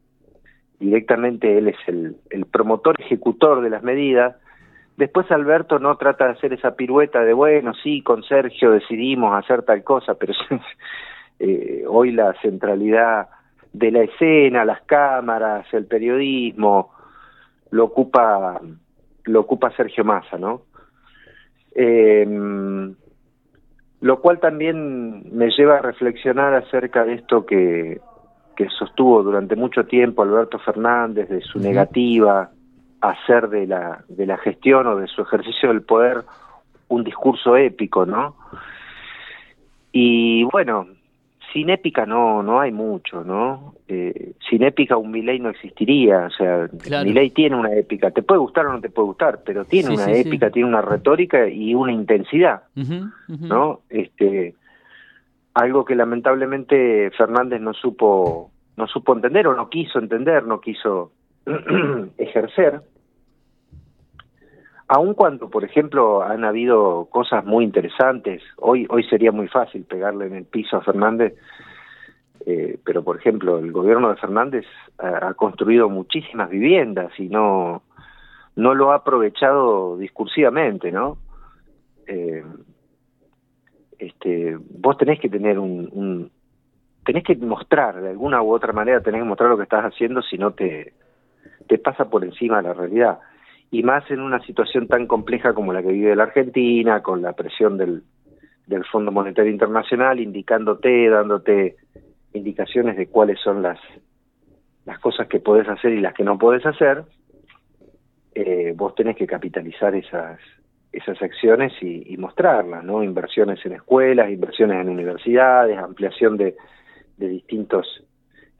Directamente 0.80 1.58
él 1.58 1.70
es 1.70 1.78
el, 1.88 2.16
el 2.30 2.46
promotor 2.46 3.00
ejecutor 3.01 3.62
de 3.62 3.70
las 3.70 3.84
medidas 3.84 4.36
Después 5.00 5.32
Alberto 5.32 5.80
no 5.80 5.96
trata 5.96 6.25
de 6.25 6.32
hacer 6.32 6.51
esa 6.51 6.75
pirueta 6.75 7.22
de, 7.22 7.32
bueno, 7.32 7.74
sí, 7.74 8.01
con 8.01 8.22
Sergio 8.22 8.72
decidimos 8.72 9.34
hacer 9.34 9.63
tal 9.63 9.82
cosa, 9.82 10.16
pero 10.16 10.34
eh, 11.39 11.84
hoy 11.88 12.12
la 12.12 12.34
centralidad 12.41 13.29
de 13.74 13.91
la 13.91 14.01
escena, 14.01 14.65
las 14.65 14.81
cámaras, 14.81 15.65
el 15.74 15.86
periodismo, 15.86 16.91
lo 17.72 17.86
ocupa, 17.86 18.60
lo 19.25 19.39
ocupa 19.39 19.72
Sergio 19.75 20.03
Massa, 20.03 20.38
¿no? 20.38 20.63
Em, 21.72 22.96
lo 24.01 24.22
cual 24.22 24.39
también 24.39 25.24
me 25.36 25.50
lleva 25.51 25.77
a 25.77 25.81
reflexionar 25.81 26.53
acerca 26.53 27.05
de 27.05 27.15
esto 27.15 27.46
que, 27.46 28.01
que 28.55 28.67
sostuvo 28.69 29.24
durante 29.24 29.55
mucho 29.55 29.86
tiempo 29.86 30.24
Alberto 30.24 30.60
Fernández, 30.60 31.29
de 31.29 31.41
su 31.41 31.60
negativa 31.60 32.51
hacer 33.01 33.50
de 33.50 33.67
la, 33.67 34.03
de 34.08 34.25
la 34.25 34.38
gestión 34.38 34.88
o 34.88 34.98
de 34.98 35.08
su 35.08 35.22
ejercicio 35.22 35.69
del 35.69 35.84
poder 35.84 36.24
un 36.89 37.03
discurso 37.03 37.55
épico, 37.55 38.05
¿no? 38.05 38.36
Y 39.91 40.43
bueno, 40.46 40.88
sin 41.53 41.70
épica 41.70 42.06
no 42.06 42.44
no 42.44 42.60
hay 42.60 42.72
mucho, 42.72 43.24
¿no? 43.24 43.75
Eh, 43.88 44.34
sin 44.50 44.63
épica 44.63 44.98
un 44.98 45.12
Milei 45.12 45.39
no 45.39 45.50
existiría, 45.50 46.25
o 46.27 46.29
sea, 46.29 46.68
Claro. 46.82 47.06
Milei 47.06 47.29
tiene 47.32 47.56
una 47.56 47.74
épica, 47.74 48.12
te 48.12 48.22
puede 48.22 48.39
gustar 48.39 48.65
o 48.68 48.74
no 48.74 48.82
te 48.82 48.89
puede 48.89 49.08
gustar, 49.08 49.39
pero 49.46 49.65
tiene 49.65 49.89
Sí, 49.89 49.94
una 49.96 50.06
sí, 50.06 50.13
sí. 50.13 50.20
épica, 50.27 50.50
tiene 50.51 50.70
una 50.70 50.82
retórica 50.82 51.48
y 51.48 51.74
una 51.75 51.91
intensidad. 51.91 52.63
¿no? 53.27 53.82
Este 53.89 54.56
algo 55.53 55.84
que 55.84 55.96
lamentablemente 55.96 57.12
Fernández 57.18 57.60
no 57.62 57.74
supo 57.74 58.51
no 58.77 58.88
supo 58.88 59.13
entender 59.13 59.46
o 59.48 59.56
no 59.56 59.70
quiso 59.70 60.00
entender, 60.00 60.46
no 60.46 60.62
quiso 60.62 61.12
ejercer. 62.18 62.82
Aun 64.91 65.13
cuando, 65.13 65.51
por 65.51 65.63
ejemplo, 65.63 66.24
han 66.24 66.43
habido 66.43 67.05
cosas 67.12 67.46
muy 67.46 67.63
interesantes, 67.63 68.41
hoy 68.58 68.88
hoy 68.89 69.03
sería 69.03 69.31
muy 69.31 69.48
fácil 69.48 69.84
pegarle 69.84 70.25
en 70.25 70.34
el 70.34 70.46
piso 70.46 70.77
a 70.77 70.81
Fernández, 70.81 71.36
eh, 72.48 72.79
pero 72.84 73.03
por 73.03 73.17
ejemplo, 73.17 73.60
el 73.60 73.72
gobierno 73.72 74.10
de 74.10 74.15
Fernández 74.15 74.65
ha, 74.98 75.36
construido 75.36 75.89
muchísimas 75.89 76.50
viviendas 76.50 77.12
y 77.19 77.29
no 77.29 77.84
no 78.55 78.74
lo 78.74 78.91
ha 78.91 78.96
aprovechado 78.96 79.96
discursivamente, 79.96 80.91
¿no? 80.91 81.19
Eh, 82.08 82.43
este, 84.00 84.58
vos 84.72 84.98
tenés 84.98 85.19
que 85.19 85.29
tener 85.29 85.60
un, 85.60 86.31
tenés 87.05 87.24
que 87.24 87.36
mostrar 87.36 88.01
de 88.01 88.10
alguna 88.10 88.41
u 88.41 88.51
otra 88.51 88.74
manera, 88.74 89.01
tenés 89.01 89.22
que 89.22 89.27
mostrar 89.27 89.51
lo 89.51 89.58
que 89.58 89.63
estás 89.63 89.86
haciendo, 89.86 90.24
si 90.24 90.39
no 90.39 90.53
te, 90.53 90.93
te 91.67 91.77
pasa 91.77 92.10
por 92.10 92.25
encima 92.25 92.60
la 92.63 92.74
realidad. 92.74 93.19
Y 93.71 93.83
más 93.83 94.09
en 94.09 94.21
una 94.21 94.41
situación 94.45 94.88
tan 94.88 95.05
compleja 95.05 95.53
como 95.53 95.73
la 95.73 95.81
que 95.81 95.91
vive 95.91 96.15
la 96.15 96.23
Argentina, 96.23 97.01
con 97.01 97.21
la 97.21 97.33
presión 97.33 97.77
del, 97.77 98.03
del 98.65 98.85
Fondo 98.85 99.11
Monetario 99.11 99.51
Internacional, 99.51 100.19
indicándote, 100.19 101.09
dándote 101.09 101.75
indicaciones 102.33 102.97
de 102.97 103.07
cuáles 103.07 103.39
son 103.39 103.61
las, 103.61 103.79
las 104.85 104.99
cosas 104.99 105.27
que 105.27 105.39
podés 105.39 105.67
hacer 105.67 105.93
y 105.93 106.01
las 106.01 106.13
que 106.13 106.23
no 106.23 106.38
podés 106.38 106.65
hacer, 106.65 107.03
eh, 108.35 108.73
vos 108.75 108.95
tenés 108.95 109.15
que 109.15 109.27
capitalizar 109.27 109.95
esas, 109.95 110.39
acciones 111.21 111.73
y, 111.81 112.13
y 112.13 112.17
mostrarlas, 112.17 112.83
¿no? 112.83 113.03
Inversiones 113.03 113.63
en 113.65 113.73
escuelas, 113.73 114.29
inversiones 114.29 114.81
en 114.81 114.89
universidades, 114.89 115.77
ampliación 115.77 116.38
de, 116.38 116.55
de 117.17 117.27
distintos 117.27 118.03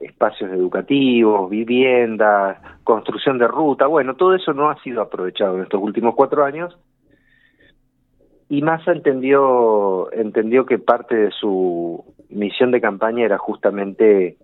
espacios 0.00 0.50
educativos, 0.50 1.50
viviendas, 1.50 2.58
construcción 2.84 3.38
de 3.38 3.46
ruta, 3.46 3.86
bueno, 3.86 4.16
todo 4.16 4.34
eso 4.34 4.52
no 4.54 4.70
ha 4.70 4.82
sido 4.82 5.02
aprovechado 5.02 5.56
en 5.56 5.62
estos 5.64 5.80
últimos 5.82 6.14
cuatro 6.14 6.44
años. 6.44 6.76
Y 8.48 8.62
Massa 8.62 8.92
entendió, 8.92 10.10
entendió 10.12 10.66
que 10.66 10.78
parte 10.78 11.14
de 11.14 11.30
su 11.30 12.02
misión 12.30 12.70
de 12.72 12.80
campaña 12.80 13.24
era 13.24 13.38
justamente 13.38 14.38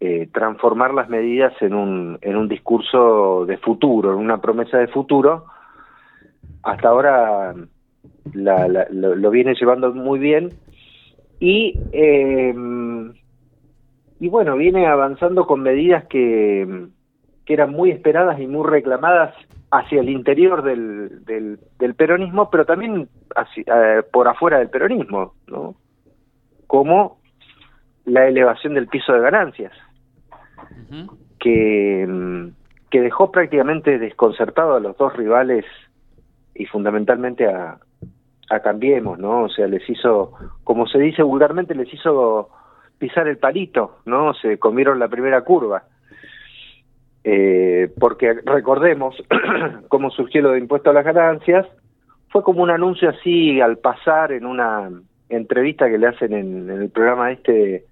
eh, 0.00 0.28
transformar 0.32 0.92
las 0.92 1.08
medidas 1.08 1.54
en 1.62 1.72
un, 1.72 2.18
en 2.20 2.36
un 2.36 2.48
discurso 2.48 3.46
de 3.46 3.56
futuro, 3.58 4.12
en 4.12 4.18
una 4.18 4.42
promesa 4.42 4.76
de 4.76 4.88
futuro. 4.88 5.46
Hasta 6.62 6.88
ahora 6.88 7.54
la- 8.34 8.68
la- 8.68 8.86
lo, 8.90 9.14
lo 9.14 9.30
viene 9.30 9.54
llevando 9.54 9.94
muy 9.94 10.18
bien. 10.18 10.50
Y 11.40 11.78
eh, 11.92 12.54
y 14.20 14.28
bueno 14.28 14.56
viene 14.56 14.86
avanzando 14.86 15.46
con 15.46 15.60
medidas 15.62 16.04
que, 16.06 16.86
que 17.44 17.52
eran 17.54 17.70
muy 17.70 17.90
esperadas 17.90 18.38
y 18.40 18.46
muy 18.46 18.66
reclamadas 18.68 19.34
hacia 19.70 20.00
el 20.00 20.08
interior 20.08 20.62
del, 20.62 21.24
del, 21.24 21.58
del 21.78 21.94
peronismo 21.94 22.48
pero 22.50 22.64
también 22.64 23.08
hacia- 23.34 23.64
eh, 23.98 24.02
por 24.12 24.28
afuera 24.28 24.58
del 24.58 24.70
peronismo 24.70 25.34
no 25.48 25.74
como 26.66 27.18
la 28.04 28.26
elevación 28.28 28.74
del 28.74 28.86
piso 28.88 29.12
de 29.12 29.20
ganancias 29.20 29.72
que, 31.38 32.06
mm, 32.08 32.48
que 32.90 33.00
dejó 33.00 33.30
prácticamente 33.30 33.98
desconcertado 33.98 34.74
a 34.74 34.80
los 34.80 34.96
dos 34.96 35.14
rivales 35.16 35.64
y 36.54 36.66
fundamentalmente 36.66 37.46
a, 37.46 37.78
a 38.50 38.60
Cambiemos, 38.60 39.18
¿no? 39.18 39.42
O 39.44 39.48
sea, 39.48 39.66
les 39.66 39.88
hizo, 39.88 40.32
como 40.62 40.86
se 40.86 40.98
dice 40.98 41.22
vulgarmente, 41.22 41.74
les 41.74 41.92
hizo 41.92 42.50
pisar 42.98 43.28
el 43.28 43.38
palito, 43.38 43.98
¿no? 44.06 44.34
Se 44.34 44.58
comieron 44.58 44.98
la 44.98 45.08
primera 45.08 45.42
curva. 45.42 45.84
Eh, 47.24 47.90
porque 47.98 48.34
recordemos 48.44 49.16
cómo 49.88 50.10
surgió 50.10 50.42
lo 50.42 50.50
de 50.52 50.58
impuesto 50.58 50.90
a 50.90 50.92
las 50.92 51.04
ganancias, 51.04 51.66
fue 52.28 52.42
como 52.42 52.62
un 52.62 52.70
anuncio 52.70 53.08
así 53.10 53.60
al 53.60 53.78
pasar 53.78 54.32
en 54.32 54.44
una 54.44 54.90
entrevista 55.30 55.88
que 55.88 55.96
le 55.98 56.08
hacen 56.08 56.32
en, 56.34 56.68
en 56.70 56.82
el 56.82 56.90
programa 56.90 57.32
este, 57.32 57.84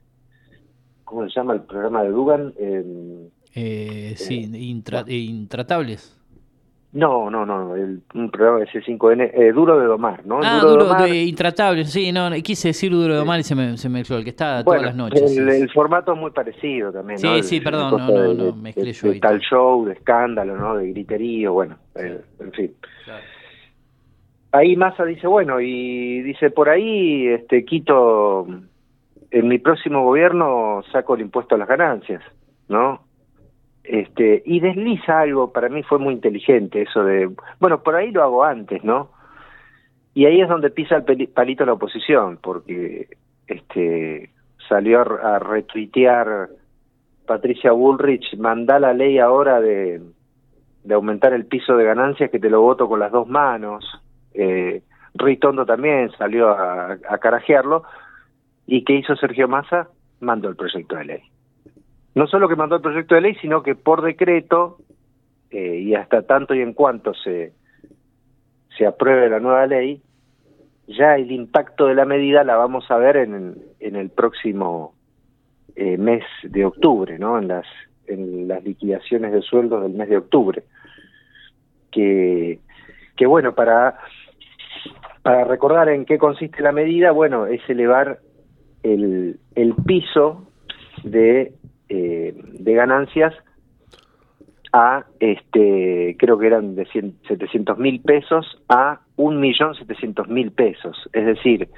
¿cómo 1.04 1.24
se 1.28 1.34
llama 1.34 1.54
el 1.54 1.62
programa 1.62 2.02
de 2.02 2.10
Dugan? 2.10 2.52
Eh, 2.58 3.28
Eh, 3.54 4.14
sí, 4.16 4.48
intra- 4.54 5.04
eh, 5.08 5.14
intratables. 5.16 6.18
No, 6.92 7.30
no, 7.30 7.46
no, 7.46 7.74
el- 7.74 8.02
un 8.14 8.30
programa 8.30 8.58
de 8.60 8.66
C5N, 8.66 9.30
eh, 9.32 9.52
Duro 9.52 9.78
de 9.80 9.86
Domar, 9.86 10.24
¿no? 10.26 10.40
Ah, 10.42 10.60
duro, 10.62 10.84
Domar, 10.84 11.02
de 11.08 11.22
intratables, 11.24 11.90
sí, 11.90 12.12
no, 12.12 12.30
quise 12.42 12.68
decir 12.68 12.92
duro 12.92 13.18
de 13.18 13.24
mal 13.24 13.40
y 13.40 13.42
se 13.44 13.54
me, 13.54 13.76
se 13.78 13.88
me 13.88 14.00
el 14.00 14.24
que 14.24 14.30
está 14.30 14.62
todas 14.62 14.82
las 14.82 14.94
noches. 14.94 15.36
El, 15.38 15.48
el 15.48 15.70
formato 15.70 16.12
es 16.12 16.18
muy 16.18 16.30
parecido 16.32 16.92
también, 16.92 17.18
Sí, 17.18 17.26
¿no? 17.26 17.34
El- 17.36 17.44
sí, 17.44 17.60
perdón, 17.60 17.96
no, 17.96 18.10
no, 18.10 18.20
de- 18.22 18.34
no, 18.34 18.56
mezclé 18.56 18.92
yo 18.92 19.08
de 19.08 19.14
ahí 19.14 19.20
tal 19.20 19.40
show, 19.40 19.84
de 19.86 19.92
escándalo, 19.94 20.56
¿no? 20.56 20.76
De 20.76 20.88
griterío, 20.90 21.52
bueno, 21.54 21.76
eh, 21.94 22.20
en 22.40 22.52
fin. 22.52 22.72
Claro. 23.04 23.24
Ahí 24.54 24.76
Massa 24.76 25.04
dice, 25.06 25.26
bueno, 25.26 25.60
y 25.60 26.20
dice, 26.20 26.50
por 26.50 26.68
ahí 26.68 27.26
este 27.28 27.64
quito, 27.64 28.46
en 29.30 29.48
mi 29.48 29.58
próximo 29.58 30.04
gobierno 30.04 30.82
saco 30.92 31.14
el 31.14 31.22
impuesto 31.22 31.54
a 31.54 31.58
las 31.58 31.68
ganancias, 31.68 32.22
¿no? 32.68 33.01
Este, 33.84 34.42
y 34.46 34.60
desliza 34.60 35.20
algo, 35.20 35.52
para 35.52 35.68
mí 35.68 35.82
fue 35.82 35.98
muy 35.98 36.14
inteligente 36.14 36.82
eso 36.82 37.02
de, 37.02 37.30
bueno, 37.58 37.82
por 37.82 37.96
ahí 37.96 38.12
lo 38.12 38.22
hago 38.22 38.44
antes, 38.44 38.84
¿no? 38.84 39.10
Y 40.14 40.26
ahí 40.26 40.40
es 40.40 40.48
donde 40.48 40.70
pisa 40.70 40.96
el 40.96 41.28
palito 41.28 41.64
la 41.64 41.72
oposición, 41.72 42.38
porque 42.40 43.08
este 43.46 44.30
salió 44.68 45.00
a, 45.00 45.38
retuitear 45.38 46.48
Patricia 47.26 47.72
Bullrich, 47.72 48.36
mandá 48.36 48.78
la 48.78 48.92
ley 48.92 49.18
ahora 49.18 49.60
de, 49.60 50.00
aumentar 50.90 51.32
el 51.32 51.46
piso 51.46 51.76
de 51.76 51.84
ganancias 51.84 52.30
que 52.30 52.38
te 52.38 52.50
lo 52.50 52.60
voto 52.60 52.88
con 52.88 53.00
las 53.00 53.10
dos 53.10 53.26
manos. 53.26 53.84
Eh, 54.34 54.82
Ruiz 55.14 55.40
Tondo 55.40 55.66
también 55.66 56.10
salió 56.18 56.50
a, 56.50 56.92
a 56.92 57.18
carajearlo. 57.18 57.84
¿Y 58.66 58.84
qué 58.84 58.94
hizo 58.94 59.16
Sergio 59.16 59.48
Massa? 59.48 59.88
Mandó 60.20 60.48
el 60.48 60.56
proyecto 60.56 60.96
de 60.96 61.04
ley. 61.04 61.31
No 62.14 62.26
solo 62.26 62.48
que 62.48 62.56
mandó 62.56 62.76
el 62.76 62.82
proyecto 62.82 63.14
de 63.14 63.22
ley, 63.22 63.34
sino 63.40 63.62
que 63.62 63.74
por 63.74 64.02
decreto, 64.02 64.78
eh, 65.50 65.78
y 65.78 65.94
hasta 65.94 66.22
tanto 66.22 66.54
y 66.54 66.60
en 66.60 66.74
cuanto 66.74 67.14
se, 67.14 67.52
se 68.76 68.86
apruebe 68.86 69.30
la 69.30 69.40
nueva 69.40 69.66
ley, 69.66 70.02
ya 70.88 71.16
el 71.16 71.30
impacto 71.30 71.86
de 71.86 71.94
la 71.94 72.04
medida 72.04 72.44
la 72.44 72.56
vamos 72.56 72.90
a 72.90 72.96
ver 72.96 73.16
en, 73.16 73.56
en 73.80 73.96
el 73.96 74.10
próximo 74.10 74.94
eh, 75.76 75.96
mes 75.96 76.24
de 76.42 76.64
octubre, 76.64 77.18
¿no? 77.18 77.38
En 77.38 77.48
las, 77.48 77.66
en 78.06 78.48
las 78.48 78.62
liquidaciones 78.62 79.32
de 79.32 79.42
sueldos 79.42 79.82
del 79.82 79.92
mes 79.92 80.08
de 80.08 80.18
octubre. 80.18 80.62
Que, 81.90 82.58
que 83.16 83.26
bueno, 83.26 83.54
para, 83.54 83.98
para 85.22 85.44
recordar 85.44 85.88
en 85.88 86.04
qué 86.04 86.18
consiste 86.18 86.62
la 86.62 86.72
medida, 86.72 87.10
bueno, 87.12 87.46
es 87.46 87.60
elevar 87.68 88.18
el, 88.82 89.38
el 89.54 89.74
piso 89.86 90.48
de, 91.04 91.54
eh, 91.94 92.34
de 92.34 92.72
ganancias 92.72 93.34
a, 94.72 95.04
este, 95.20 96.16
creo 96.18 96.38
que 96.38 96.46
eran 96.46 96.74
de 96.74 96.86
700 96.86 97.76
mil 97.76 98.00
pesos 98.00 98.62
a 98.70 99.00
un 99.16 99.38
millón 99.40 99.74
setecientos 99.74 100.26
mil 100.28 100.52
pesos. 100.52 100.96
Es 101.12 101.26
decir, 101.26 101.68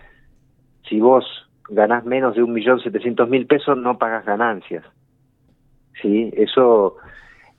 si 0.89 1.01
vos 1.01 1.25
ganás 1.69 2.05
menos 2.05 2.37
de 2.37 2.45
un 2.45 2.53
millón 2.53 2.79
setecientos 2.79 3.29
mil 3.29 3.47
pesos, 3.47 3.77
no 3.77 3.99
pagas 3.99 4.25
ganancias. 4.25 4.85
¿Sí? 6.01 6.31
Eso, 6.37 6.97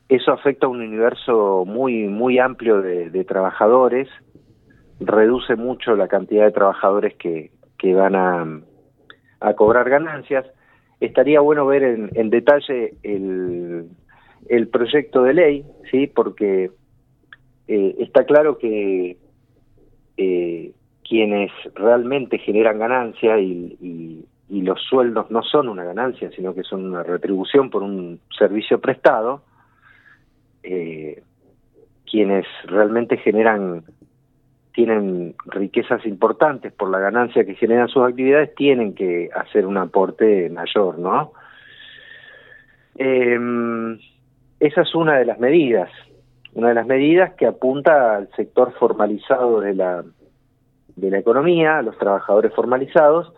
eso 0.07 0.31
afecta 0.31 0.67
a 0.67 0.69
un 0.69 0.79
universo 0.79 1.65
muy, 1.65 2.07
muy 2.07 2.39
amplio 2.39 2.81
de, 2.81 3.09
de 3.09 3.23
trabajadores, 3.25 4.07
reduce 5.01 5.57
mucho 5.57 5.97
la 5.97 6.07
cantidad 6.07 6.45
de 6.45 6.51
trabajadores 6.51 7.15
que, 7.15 7.51
que 7.77 7.93
van 7.93 8.15
a, 8.15 8.61
a 9.41 9.53
cobrar 9.55 9.89
ganancias. 9.89 10.45
Estaría 10.99 11.39
bueno 11.41 11.65
ver 11.65 11.83
en, 11.83 12.09
en 12.13 12.29
detalle 12.29 12.93
el, 13.03 13.89
el 14.47 14.67
proyecto 14.69 15.23
de 15.23 15.33
ley, 15.33 15.65
sí, 15.91 16.07
porque 16.07 16.71
eh, 17.67 17.95
está 17.99 18.25
claro 18.25 18.57
que 18.57 19.17
eh, 20.17 20.71
quienes 21.07 21.51
realmente 21.73 22.37
generan 22.37 22.79
ganancia 22.79 23.39
y, 23.39 23.77
y, 23.81 24.25
y, 24.49 24.61
los 24.61 24.81
sueldos 24.81 25.29
no 25.29 25.43
son 25.43 25.69
una 25.69 25.83
ganancia, 25.83 26.31
sino 26.31 26.53
que 26.53 26.63
son 26.63 26.85
una 26.85 27.03
retribución 27.03 27.69
por 27.69 27.83
un 27.83 28.19
servicio 28.37 28.79
prestado, 28.79 29.43
eh, 30.63 31.21
quienes 32.09 32.45
realmente 32.65 33.17
generan 33.17 33.83
tienen 34.75 35.35
riquezas 35.45 36.05
importantes 36.05 36.73
por 36.73 36.89
la 36.89 36.99
ganancia 36.99 37.45
que 37.45 37.55
generan 37.55 37.87
sus 37.87 38.03
actividades, 38.03 38.53
tienen 38.55 38.93
que 38.93 39.29
hacer 39.33 39.65
un 39.65 39.77
aporte 39.77 40.49
mayor, 40.49 40.99
¿no? 40.99 41.31
Eh, 42.97 43.39
esa 44.59 44.81
es 44.81 44.93
una 44.93 45.17
de 45.17 45.25
las 45.25 45.39
medidas, 45.39 45.89
una 46.53 46.69
de 46.69 46.73
las 46.73 46.85
medidas 46.85 47.33
que 47.35 47.47
apunta 47.47 48.17
al 48.17 48.29
sector 48.35 48.73
formalizado 48.73 49.61
de 49.61 49.75
la, 49.75 50.03
de 50.97 51.09
la 51.09 51.19
economía, 51.19 51.77
a 51.77 51.81
los 51.81 51.97
trabajadores 51.97 52.53
formalizados, 52.53 53.31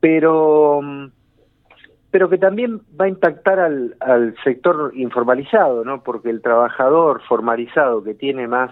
pero, 0.00 0.80
pero 2.10 2.30
que 2.30 2.38
también 2.38 2.80
va 2.98 3.04
a 3.04 3.08
impactar 3.08 3.58
al, 3.60 3.94
al 4.00 4.34
sector 4.42 4.92
informalizado, 4.94 5.84
¿no? 5.84 6.02
Porque 6.02 6.30
el 6.30 6.40
trabajador 6.40 7.20
formalizado 7.28 8.02
que 8.02 8.14
tiene 8.14 8.48
más 8.48 8.70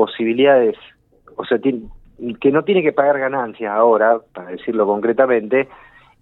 posibilidades, 0.00 0.76
o 1.36 1.44
sea, 1.44 1.58
que 1.58 2.50
no 2.50 2.64
tiene 2.64 2.82
que 2.82 2.94
pagar 2.94 3.18
ganancias 3.18 3.70
ahora, 3.70 4.18
para 4.32 4.52
decirlo 4.52 4.86
concretamente, 4.86 5.68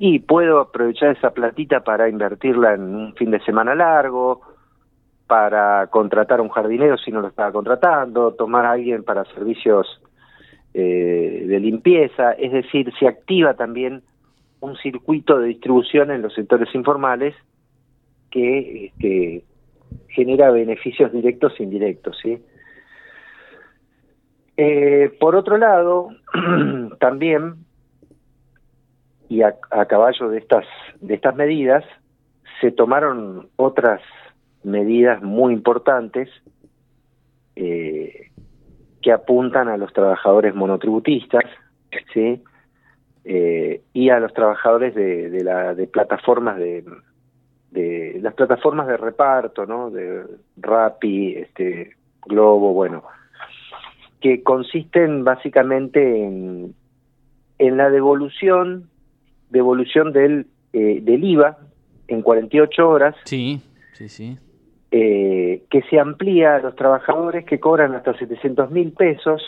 y 0.00 0.18
puedo 0.18 0.58
aprovechar 0.58 1.16
esa 1.16 1.30
platita 1.30 1.85
para 1.85 2.08
invertirla 2.08 2.75
en 2.75 2.92
un 2.92 3.14
fin 3.14 3.30
de 3.30 3.38
semana 3.44 3.76
largo, 3.76 4.40
para 5.28 5.87
contratar 5.92 6.40
a 6.40 6.42
un 6.42 6.49
jardinero 6.49 6.99
si 6.99 7.12
no 7.12 7.20
lo 7.20 7.28
estaba 7.28 7.52
contratando, 7.52 8.35
tomar 8.35 8.66
a 8.66 8.73
alguien 8.73 9.04
para 9.04 9.25
servicios 9.26 9.87
eh, 10.75 11.44
de 11.47 11.61
limpieza, 11.61 12.32
es 12.32 12.50
decir, 12.50 12.92
se 12.99 13.06
activa 13.06 13.54
también 13.54 14.02
un 14.58 14.75
circuito 14.78 15.38
de 15.38 15.47
distribución 15.47 16.11
en 16.11 16.23
los 16.23 16.35
sectores 16.35 16.75
informales 16.75 17.37
que, 18.32 18.90
que 18.99 19.44
genera 20.08 20.50
beneficios 20.50 21.12
directos 21.12 21.52
e 21.61 21.62
indirectos, 21.62 22.18
¿sí? 22.20 22.42
Eh, 24.60 25.16
por 25.20 25.36
otro 25.36 25.56
lado, 25.56 26.08
también, 26.98 27.64
y 29.28 29.42
a, 29.42 29.54
caballo 29.88 30.30
de 30.30 30.38
estas, 30.38 30.64
de 31.00 31.14
estas 31.14 31.36
medidas, 31.36 31.84
se 32.60 32.72
tomaron 32.72 33.50
otras 33.54 34.00
medidas 34.64 35.22
muy 35.22 35.52
importantes 35.52 36.28
eh, 37.54 38.32
que 39.00 39.12
apuntan 39.12 39.68
a 39.68 39.76
los 39.76 39.92
trabajadores 39.92 40.56
monotributistas, 40.56 41.44
¿sí? 42.12 42.42
Eh, 43.24 43.82
y 43.92 44.10
a 44.10 44.18
los 44.18 44.34
trabajadores 44.34 44.92
de, 44.96 45.30
de, 45.30 45.44
la, 45.44 45.76
de 45.76 45.86
plataformas 45.86 46.58
de, 46.58 46.84
de 47.70 48.18
las 48.22 48.34
plataformas 48.34 48.88
de 48.88 48.96
reparto, 48.96 49.66
¿no? 49.66 49.90
De 49.90 50.24
Rappi, 50.56 51.36
este, 51.36 51.92
Globo, 52.26 52.72
bueno, 52.72 53.04
que 54.20 54.42
consisten 54.42 55.25
básicamente 55.25 56.25
en, 56.25 56.75
en 57.58 57.76
la 57.76 57.90
devolución, 57.90 58.88
devolución 59.50 60.12
del, 60.12 60.46
eh, 60.72 61.00
del 61.02 61.25
IVA 61.25 61.58
en 62.08 62.22
48 62.22 62.88
horas. 62.88 63.14
Sí, 63.25 63.60
sí, 63.92 64.08
sí. 64.08 64.38
Eh, 64.90 65.64
que 65.70 65.82
se 65.82 66.00
amplía 66.00 66.56
a 66.56 66.60
los 66.60 66.75
trabajadores 66.75 67.44
que 67.44 67.60
cobran 67.60 67.94
hasta 67.94 68.16
700 68.16 68.70
mil 68.70 68.92
pesos 68.92 69.42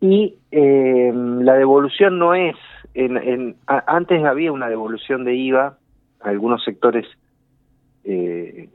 y 0.00 0.36
eh, 0.50 1.12
la 1.14 1.54
devolución 1.54 2.18
no 2.18 2.34
es, 2.34 2.56
en, 2.94 3.16
en, 3.18 3.56
antes 3.66 4.24
había 4.24 4.52
una 4.52 4.68
devolución 4.68 5.24
de 5.24 5.34
IVA 5.34 5.78
a 6.20 6.28
algunos 6.28 6.64
sectores 6.64 7.06
eh, 8.08 8.68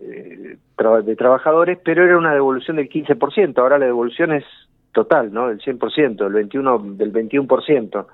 de 1.06 1.16
trabajadores, 1.16 1.78
pero 1.84 2.04
era 2.04 2.18
una 2.18 2.34
devolución 2.34 2.78
del 2.78 2.90
15%, 2.90 3.58
ahora 3.60 3.78
la 3.78 3.86
devolución 3.86 4.34
es 4.34 4.44
total, 4.92 5.32
¿no? 5.32 5.48
Del 5.48 5.60
100%, 5.60 6.18
del 6.18 6.34
21 6.34 6.80
del 6.96 7.14
21%. 7.14 8.06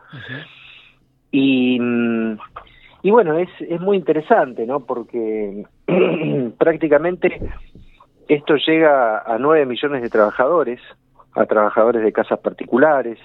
Y 1.32 1.80
mm, 1.80 2.38
y 3.02 3.12
bueno, 3.12 3.38
es 3.38 3.50
es 3.62 3.80
muy 3.80 3.98
interesante, 3.98 4.66
¿no? 4.66 4.82
Porque 4.82 5.66
prácticamente 6.58 7.40
esto 8.28 8.56
llega 8.56 9.20
a 9.20 9.38
9 9.40 9.66
millones 9.66 10.02
de 10.02 10.10
trabajadores, 10.10 10.80
a 11.34 11.46
trabajadores 11.46 12.04
de 12.04 12.12
casas 12.12 12.40
particulares. 12.40 13.18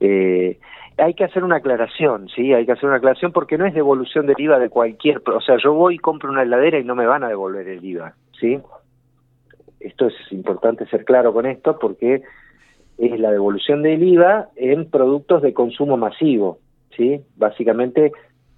Eh, 0.00 0.58
hay 0.96 1.14
que 1.14 1.24
hacer 1.24 1.44
una 1.44 1.56
aclaración, 1.56 2.28
sí, 2.28 2.52
hay 2.52 2.66
que 2.66 2.72
hacer 2.72 2.86
una 2.86 2.98
aclaración 2.98 3.32
porque 3.32 3.56
no 3.56 3.66
es 3.66 3.74
devolución 3.74 4.26
del 4.26 4.38
IVA 4.38 4.58
de 4.58 4.68
cualquier, 4.68 5.22
o 5.26 5.40
sea, 5.40 5.56
yo 5.62 5.72
voy 5.72 5.94
y 5.96 5.98
compro 5.98 6.30
una 6.30 6.42
heladera 6.42 6.78
y 6.78 6.84
no 6.84 6.94
me 6.94 7.06
van 7.06 7.24
a 7.24 7.28
devolver 7.28 7.66
el 7.68 7.84
IVA, 7.84 8.14
¿sí? 8.38 8.58
Esto 9.80 10.06
es 10.08 10.14
importante 10.30 10.86
ser 10.86 11.04
claro 11.04 11.32
con 11.32 11.46
esto 11.46 11.78
porque 11.78 12.22
es 12.98 13.18
la 13.18 13.30
devolución 13.30 13.82
del 13.82 14.02
IVA 14.02 14.48
en 14.56 14.90
productos 14.90 15.40
de 15.42 15.54
consumo 15.54 15.96
masivo, 15.96 16.58
¿sí? 16.96 17.22
Básicamente 17.36 18.12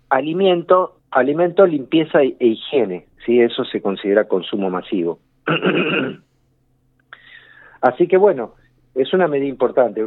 alimento, 0.09 0.97
alimento, 1.11 1.65
limpieza 1.65 2.23
e 2.23 2.37
higiene, 2.41 3.07
¿sí? 3.25 3.41
Eso 3.41 3.65
se 3.65 3.81
considera 3.81 4.27
consumo 4.27 4.69
masivo. 4.69 5.21
Así 7.81 8.07
que 8.09 8.17
bueno, 8.17 8.55
es 8.95 9.13
una 9.15 9.29
medida 9.29 9.49
importante. 9.49 10.05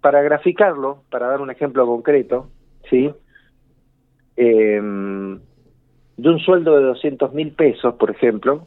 Para 0.00 0.22
graficarlo, 0.22 1.04
para 1.10 1.28
dar 1.28 1.40
un 1.40 1.50
ejemplo 1.50 1.86
concreto, 1.86 2.50
¿sí? 2.90 3.12
Eh, 4.36 4.80
de 6.16 6.28
un 6.30 6.38
sueldo 6.40 6.76
de 6.76 6.84
200 6.84 7.32
mil 7.34 7.52
pesos, 7.52 7.94
por 7.94 8.10
ejemplo, 8.10 8.66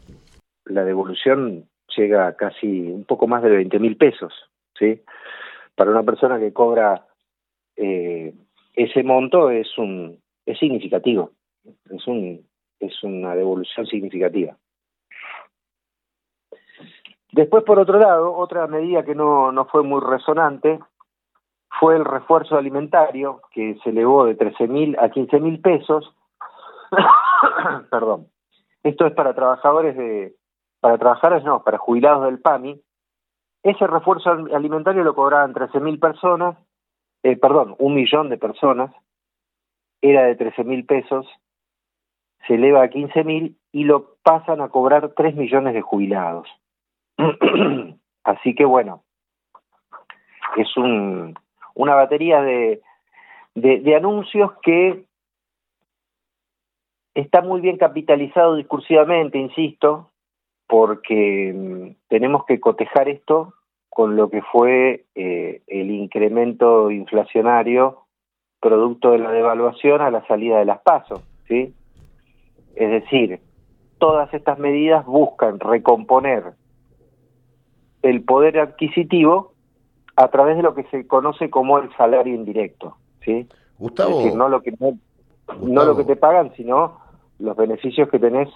la 0.65 0.83
devolución 0.83 1.65
llega 1.95 2.27
a 2.27 2.35
casi 2.35 2.67
un 2.67 3.03
poco 3.05 3.27
más 3.27 3.43
de 3.43 3.49
20 3.49 3.79
mil 3.79 3.97
pesos, 3.97 4.33
¿sí? 4.77 5.01
Para 5.75 5.91
una 5.91 6.03
persona 6.03 6.39
que 6.39 6.53
cobra 6.53 7.05
eh, 7.75 8.33
ese 8.75 9.03
monto 9.03 9.49
es 9.49 9.77
un 9.77 10.19
es 10.45 10.57
significativo, 10.59 11.31
es 11.89 12.07
un 12.07 12.45
es 12.79 13.03
una 13.03 13.35
devolución 13.35 13.85
significativa. 13.87 14.57
Después, 17.31 17.63
por 17.63 17.79
otro 17.79 17.99
lado, 17.99 18.35
otra 18.35 18.67
medida 18.67 19.03
que 19.03 19.15
no, 19.15 19.51
no 19.51 19.65
fue 19.65 19.83
muy 19.83 20.01
resonante 20.01 20.79
fue 21.79 21.95
el 21.95 22.03
refuerzo 22.03 22.57
alimentario, 22.57 23.41
que 23.51 23.77
se 23.83 23.91
elevó 23.91 24.25
de 24.25 24.35
13 24.35 24.67
mil 24.67 24.97
a 24.99 25.09
15 25.09 25.39
mil 25.39 25.61
pesos. 25.61 26.13
Perdón. 27.91 28.27
Esto 28.83 29.05
es 29.05 29.13
para 29.13 29.35
trabajadores 29.35 29.95
de, 29.95 30.35
para 30.79 30.97
trabajadores 30.97 31.43
no, 31.43 31.63
para 31.63 31.77
jubilados 31.77 32.25
del 32.25 32.39
PAMI, 32.39 32.81
ese 33.63 33.87
refuerzo 33.87 34.29
alimentario 34.29 35.03
lo 35.03 35.15
cobraban 35.15 35.53
13.000 35.53 35.99
personas, 35.99 36.57
eh, 37.23 37.35
perdón, 37.35 37.75
un 37.77 37.93
millón 37.93 38.29
de 38.29 38.37
personas, 38.37 38.91
era 40.01 40.23
de 40.23 40.37
13.000 40.37 40.85
pesos, 40.85 41.27
se 42.47 42.55
eleva 42.55 42.83
a 42.83 42.89
15.000 42.89 43.55
y 43.73 43.83
lo 43.83 44.15
pasan 44.23 44.61
a 44.61 44.69
cobrar 44.69 45.09
3 45.09 45.35
millones 45.35 45.73
de 45.73 45.81
jubilados. 45.81 46.47
Así 48.23 48.55
que 48.55 48.65
bueno, 48.65 49.03
es 50.57 50.75
un, 50.77 51.37
una 51.75 51.95
batería 51.95 52.41
de, 52.41 52.81
anuncios 53.95 54.51
que 54.61 55.05
está 57.13 57.41
muy 57.41 57.61
bien 57.61 57.77
capitalizado 57.77 58.55
discursivamente, 58.55 59.37
insisto, 59.37 60.11
porque 60.67 61.53
mm, 61.53 62.07
tenemos 62.07 62.45
que 62.45 62.59
cotejar 62.59 63.09
esto 63.09 63.53
con 63.89 64.15
lo 64.15 64.29
que 64.29 64.41
fue 64.41 65.05
eh, 65.15 65.61
el 65.67 65.91
incremento 65.91 66.91
inflacionario 66.91 68.05
producto 68.61 69.11
de 69.11 69.19
la 69.19 69.31
devaluación 69.31 70.01
a 70.01 70.11
la 70.11 70.25
salida 70.27 70.59
de 70.59 70.65
las 70.65 70.79
pasos, 70.81 71.21
¿sí? 71.47 71.73
Es 72.75 72.91
decir, 72.91 73.39
todas 73.97 74.33
estas 74.33 74.59
medidas 74.59 75.05
buscan 75.05 75.59
recomponer 75.59 76.53
el 78.01 78.23
poder 78.23 78.59
adquisitivo 78.59 79.53
a 80.15 80.29
través 80.29 80.57
de 80.57 80.63
lo 80.63 80.75
que 80.75 80.83
se 80.85 81.07
conoce 81.07 81.49
como 81.49 81.79
el 81.79 81.89
salario 81.95 82.33
indirecto, 82.33 82.97
¿sí? 83.23 83.47
Gustavo, 83.77 84.19
es 84.19 84.25
decir, 84.25 84.37
no 84.37 84.49
lo 84.49 84.61
que 84.61 84.73
no 84.79 85.85
lo 85.85 85.97
que 85.97 86.03
te 86.03 86.15
pagan, 86.15 86.51
sino 86.55 86.99
los 87.39 87.55
beneficios 87.55 88.09
que 88.09 88.19
tenés 88.19 88.49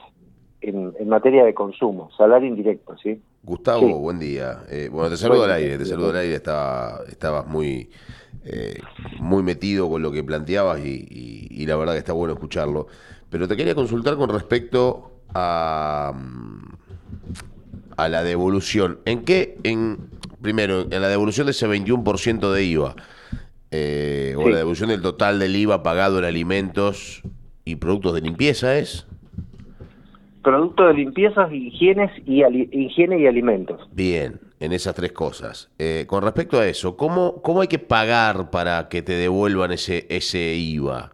en, 0.63 1.09
materia 1.09 1.43
de 1.43 1.53
consumo, 1.53 2.09
salario 2.17 2.47
indirecto, 2.47 2.95
¿sí? 2.97 3.21
Gustavo, 3.43 3.99
buen 3.99 4.19
día. 4.19 4.63
Eh, 4.69 4.89
bueno, 4.91 5.09
te 5.09 5.17
saludo 5.17 5.43
al 5.43 5.51
aire, 5.51 5.77
te 5.77 5.85
saludo 5.85 6.11
al 6.11 6.17
aire, 6.17 6.35
estaba, 6.35 6.99
estabas 7.09 7.45
muy, 7.47 7.89
eh, 8.45 8.79
muy 9.19 9.43
metido 9.43 9.89
con 9.89 10.01
lo 10.01 10.11
que 10.11 10.23
planteabas 10.23 10.79
y, 10.79 11.65
la 11.65 11.75
verdad 11.75 11.93
que 11.93 11.99
está 11.99 12.13
bueno 12.13 12.33
escucharlo. 12.33 12.87
Pero 13.29 13.47
te 13.47 13.57
quería 13.57 13.75
consultar 13.75 14.15
con 14.15 14.29
respecto 14.29 15.11
a, 15.33 16.13
a 17.97 18.09
la 18.09 18.23
devolución. 18.23 18.99
¿En 19.05 19.23
qué? 19.23 19.57
En, 19.63 20.09
primero, 20.41 20.87
en 20.89 21.01
la 21.01 21.07
devolución 21.07 21.47
de 21.47 21.51
ese 21.51 21.67
21% 21.67 22.51
de 22.51 22.63
IVA, 22.63 22.95
eh, 23.71 24.35
o 24.37 24.49
la 24.49 24.57
devolución 24.57 24.89
del 24.89 25.01
total 25.01 25.39
del 25.39 25.55
IVA 25.55 25.83
pagado 25.83 26.19
en 26.19 26.25
alimentos 26.25 27.23
y 27.65 27.75
productos 27.75 28.13
de 28.13 28.21
limpieza, 28.21 28.77
¿es? 28.77 29.07
producto 30.43 30.85
de 30.85 30.93
limpiezas, 30.93 31.51
higienes 31.51 32.11
y 32.25 32.43
higiene 32.71 33.19
y 33.19 33.27
alimentos. 33.27 33.87
Bien. 33.93 34.39
en 34.59 34.71
esas 34.71 34.95
tres 34.95 35.11
cosas. 35.11 35.71
Eh, 35.77 36.05
con 36.07 36.23
respecto 36.23 36.59
a 36.59 36.67
eso, 36.67 36.95
¿cómo, 36.95 37.41
¿cómo 37.41 37.61
hay 37.61 37.67
que 37.67 37.79
pagar 37.79 38.49
para 38.49 38.87
que 38.87 39.01
te 39.01 39.13
devuelvan 39.13 39.71
ese, 39.71 40.05
ese 40.09 40.55
IVA 40.55 41.13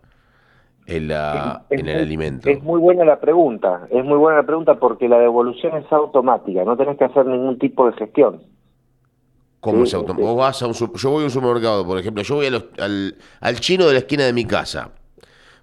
en, 0.90 1.08
la, 1.08 1.64
Es- 1.70 1.80
en 1.80 1.88
es- 1.88 1.96
el 1.96 2.02
alimento? 2.02 2.50
Es 2.50 2.62
muy 2.64 2.80
buena 2.80 3.06
la 3.06 3.20
pregunta, 3.20 3.88
es 3.90 4.04
muy 4.04 4.18
buena 4.18 4.38
la 4.40 4.46
pregunta 4.46 4.76
porque 4.76 5.08
la 5.08 5.20
devolución 5.20 5.78
es 5.78 5.92
automática, 5.92 6.64
no 6.64 6.76
tenés 6.78 6.98
que 6.98 7.06
hacer 7.06 7.26
ningún 7.26 7.58
tipo 7.60 7.86
de 7.90 7.94
gestión. 7.94 8.42
¿Cómo 9.60 9.86
Sí, 9.86 9.90
es 9.90 9.96
autom- 9.96 10.16
sí. 10.16 10.22
Vos 10.22 10.38
vas 10.38 10.62
a 10.64 10.68
un 10.68 10.74
sup- 10.74 10.96
yo 10.98 11.10
voy 11.12 11.22
a 11.24 11.26
un 11.26 11.32
supermercado, 11.32 11.86
por 11.86 11.98
ejemplo, 12.00 12.24
yo 12.24 12.36
voy 12.36 12.46
a 12.46 12.52
los- 12.52 12.66
al, 12.80 13.16
al 13.42 13.60
chino 13.60 13.86
de 13.88 13.94
la 13.94 14.00
esquina 14.00 14.24
de 14.26 14.34
mi 14.34 14.46
casa. 14.46 14.92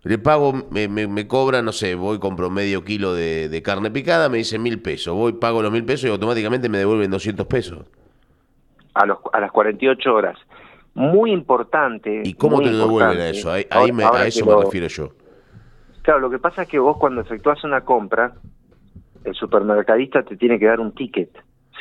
Le 0.02 0.18
pago, 0.18 0.52
me, 0.70 0.86
me, 0.86 1.08
me 1.08 1.26
cobran, 1.26 1.64
no 1.64 1.72
sé, 1.72 1.94
voy, 1.96 2.18
compro 2.20 2.48
medio 2.48 2.84
kilo 2.84 3.12
de, 3.14 3.48
de 3.48 3.62
carne 3.62 3.90
picada, 3.90 4.28
me 4.28 4.36
dicen 4.38 4.62
mil 4.62 4.80
pesos. 4.80 5.14
Voy, 5.14 5.32
pago 5.32 5.62
los 5.62 5.72
mil 5.72 5.84
pesos 5.84 6.08
y 6.08 6.12
automáticamente 6.12 6.68
me 6.68 6.78
devuelven 6.78 7.10
200 7.10 7.46
pesos. 7.46 7.84
a, 8.94 9.04
los, 9.06 9.18
a 9.32 9.40
las 9.40 9.50
48 9.50 10.14
horas. 10.14 10.38
Muy 10.96 11.30
importante. 11.30 12.22
¿Y 12.24 12.34
cómo 12.34 12.60
te 12.60 12.70
lo 12.70 12.78
devuelven 12.78 13.18
a 13.20 13.28
eso? 13.28 13.50
Ahí, 13.52 13.66
ahí 13.70 13.92
me- 13.92 14.04
a 14.04 14.26
eso 14.26 14.46
me 14.46 14.56
refiero 14.64 14.86
yo. 14.88 15.10
Claro, 16.02 16.20
lo 16.20 16.30
que 16.30 16.38
pasa 16.38 16.62
es 16.62 16.68
que 16.68 16.78
vos 16.78 16.96
cuando 16.98 17.20
efectuás 17.20 17.62
una 17.64 17.82
compra, 17.82 18.32
el 19.24 19.34
supermercadista 19.34 20.22
te 20.22 20.36
tiene 20.36 20.58
que 20.58 20.66
dar 20.66 20.80
un 20.80 20.92
ticket, 20.94 21.30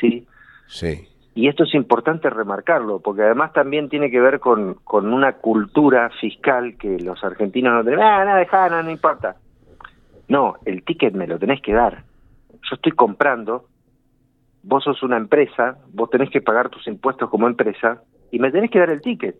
¿sí? 0.02 0.28
Sí. 0.68 1.08
Y 1.36 1.48
esto 1.48 1.64
es 1.64 1.74
importante 1.76 2.30
remarcarlo, 2.30 3.00
porque 3.00 3.22
además 3.24 3.54
también 3.54 3.88
tiene 3.90 4.10
que 4.10 4.20
ver 4.20 4.40
con, 4.40 4.76
con 4.84 5.14
una 5.14 5.34
cultura 5.34 6.10
fiscal 6.20 6.76
que 6.78 6.98
los 7.00 7.24
argentinos 7.24 7.74
no 7.74 7.84
tenemos. 7.84 8.06
Ah, 8.06 8.24
nada, 8.26 8.38
dejá, 8.40 8.70
no, 8.70 8.82
no 8.82 8.90
importa. 8.90 9.36
No, 10.28 10.56
el 10.66 10.84
ticket 10.84 11.14
me 11.14 11.28
lo 11.28 11.38
tenés 11.38 11.62
que 11.62 11.74
dar. 11.74 12.04
Yo 12.52 12.76
estoy 12.76 12.94
comprando, 12.94 13.66
vos 14.64 14.84
sos 14.84 15.04
una 15.04 15.18
empresa, 15.18 15.78
vos 15.94 16.10
tenés 16.10 16.30
que 16.32 16.42
pagar 16.42 16.70
tus 16.70 16.88
impuestos 16.88 17.30
como 17.30 17.48
empresa 17.48 18.02
y 18.32 18.40
me 18.40 18.52
tenés 18.52 18.72
que 18.72 18.80
dar 18.80 18.90
el 18.90 19.02
ticket. 19.02 19.36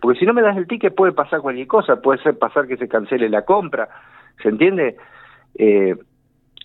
Porque 0.00 0.18
si 0.18 0.24
no 0.26 0.32
me 0.32 0.42
das 0.42 0.56
el 0.56 0.66
ticket 0.66 0.94
puede 0.94 1.12
pasar 1.12 1.40
cualquier 1.40 1.66
cosa, 1.66 2.00
puede 2.00 2.22
ser 2.22 2.38
pasar 2.38 2.66
que 2.66 2.76
se 2.76 2.88
cancele 2.88 3.28
la 3.28 3.42
compra, 3.44 3.88
¿se 4.42 4.48
entiende? 4.48 4.96
Eh, 5.56 5.94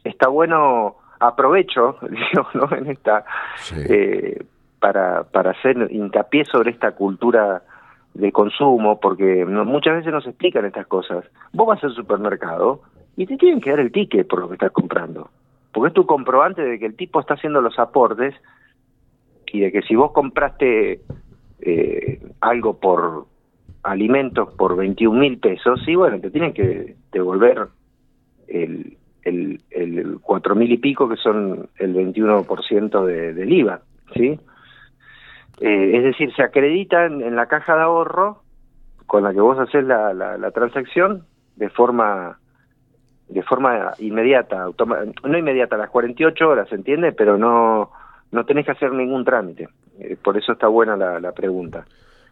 está 0.04 0.28
bueno, 0.30 0.96
aprovecho, 1.20 1.98
digo, 2.10 2.48
¿no? 2.54 2.76
En 2.76 2.88
esta, 2.92 3.26
Sí. 3.58 3.76
eh, 3.90 4.46
para, 4.80 5.24
para 5.24 5.52
hacer 5.52 5.88
hincapié 5.92 6.46
sobre 6.46 6.72
esta 6.72 6.92
cultura 6.92 7.64
de 8.14 8.32
consumo, 8.32 9.00
porque 9.00 9.44
no- 9.46 9.66
muchas 9.66 9.96
veces 9.96 10.14
no 10.14 10.22
se 10.22 10.30
explican 10.30 10.64
estas 10.66 10.88
cosas. 10.88 11.26
Vos 11.52 11.68
vas 11.68 11.84
al 11.84 11.92
supermercado 11.94 12.82
y 13.18 13.26
te 13.26 13.36
tienen 13.36 13.60
que 13.60 13.72
dar 13.72 13.80
el 13.80 13.92
ticket 13.92 14.28
por 14.28 14.40
lo 14.40 14.48
que 14.48 14.54
estás 14.54 14.72
comprando, 14.72 15.30
porque 15.74 15.90
es 15.90 15.94
tu 15.94 16.06
comprobante 16.06 16.62
de 16.62 16.80
que 16.80 16.86
el 16.86 16.96
tipo 16.96 17.20
está 17.20 17.34
haciendo 17.34 17.60
los 17.62 17.78
aportes 17.80 18.34
y 19.48 19.60
de 19.62 19.72
que 19.72 19.82
si 19.82 19.96
vos 19.96 20.12
compraste 20.14 21.02
eh, 21.66 22.20
algo 22.42 22.80
por 22.80 23.26
alimentos 23.82 24.54
por 24.54 24.76
21 24.76 25.20
mil 25.20 25.40
pesos, 25.40 25.82
sí, 25.84 25.96
bueno, 25.96 26.20
te 26.20 26.30
tienen 26.30 26.54
que 26.54 26.96
devolver 27.12 27.68
el, 28.48 28.98
el, 29.24 29.62
el 29.72 30.20
4 30.22 30.56
mil 30.56 30.72
y 30.72 30.78
pico, 30.78 31.10
que 31.10 31.18
son 31.18 31.70
el 31.78 31.96
21% 31.96 33.06
de, 33.06 33.34
del 33.34 33.52
IVA, 33.52 33.82
¿sí? 34.14 34.40
Eh, 35.60 35.98
es 35.98 36.04
decir, 36.04 36.34
se 36.36 36.44
acredita 36.44 37.06
en, 37.06 37.36
la 37.36 37.48
caja 37.48 37.76
de 37.76 37.82
ahorro 37.82 38.44
con 39.08 39.24
la 39.24 39.34
que 39.34 39.42
vos 39.42 39.58
haces 39.58 39.84
la, 39.86 40.14
la, 40.14 40.38
la 40.38 40.52
transacción 40.52 41.26
de 41.56 41.70
forma 41.70 42.40
de 43.28 43.42
forma 43.42 43.94
inmediata, 43.98 44.68
no 45.24 45.38
inmediata, 45.38 45.76
a 45.76 45.80
las 45.80 45.90
48 45.90 46.48
horas, 46.48 46.70
¿se 46.70 46.76
entiende? 46.76 47.12
Pero 47.12 47.40
no 47.40 47.90
no 48.32 48.46
tenés 48.46 48.66
que 48.66 48.74
hacer 48.74 48.92
ningún 48.92 49.26
trámite. 49.26 49.70
Eh, 50.00 50.18
por 50.22 50.38
eso 50.38 50.54
está 50.54 50.68
buena 50.68 50.96
la, 50.98 51.20
la 51.20 51.32
pregunta. 51.32 51.86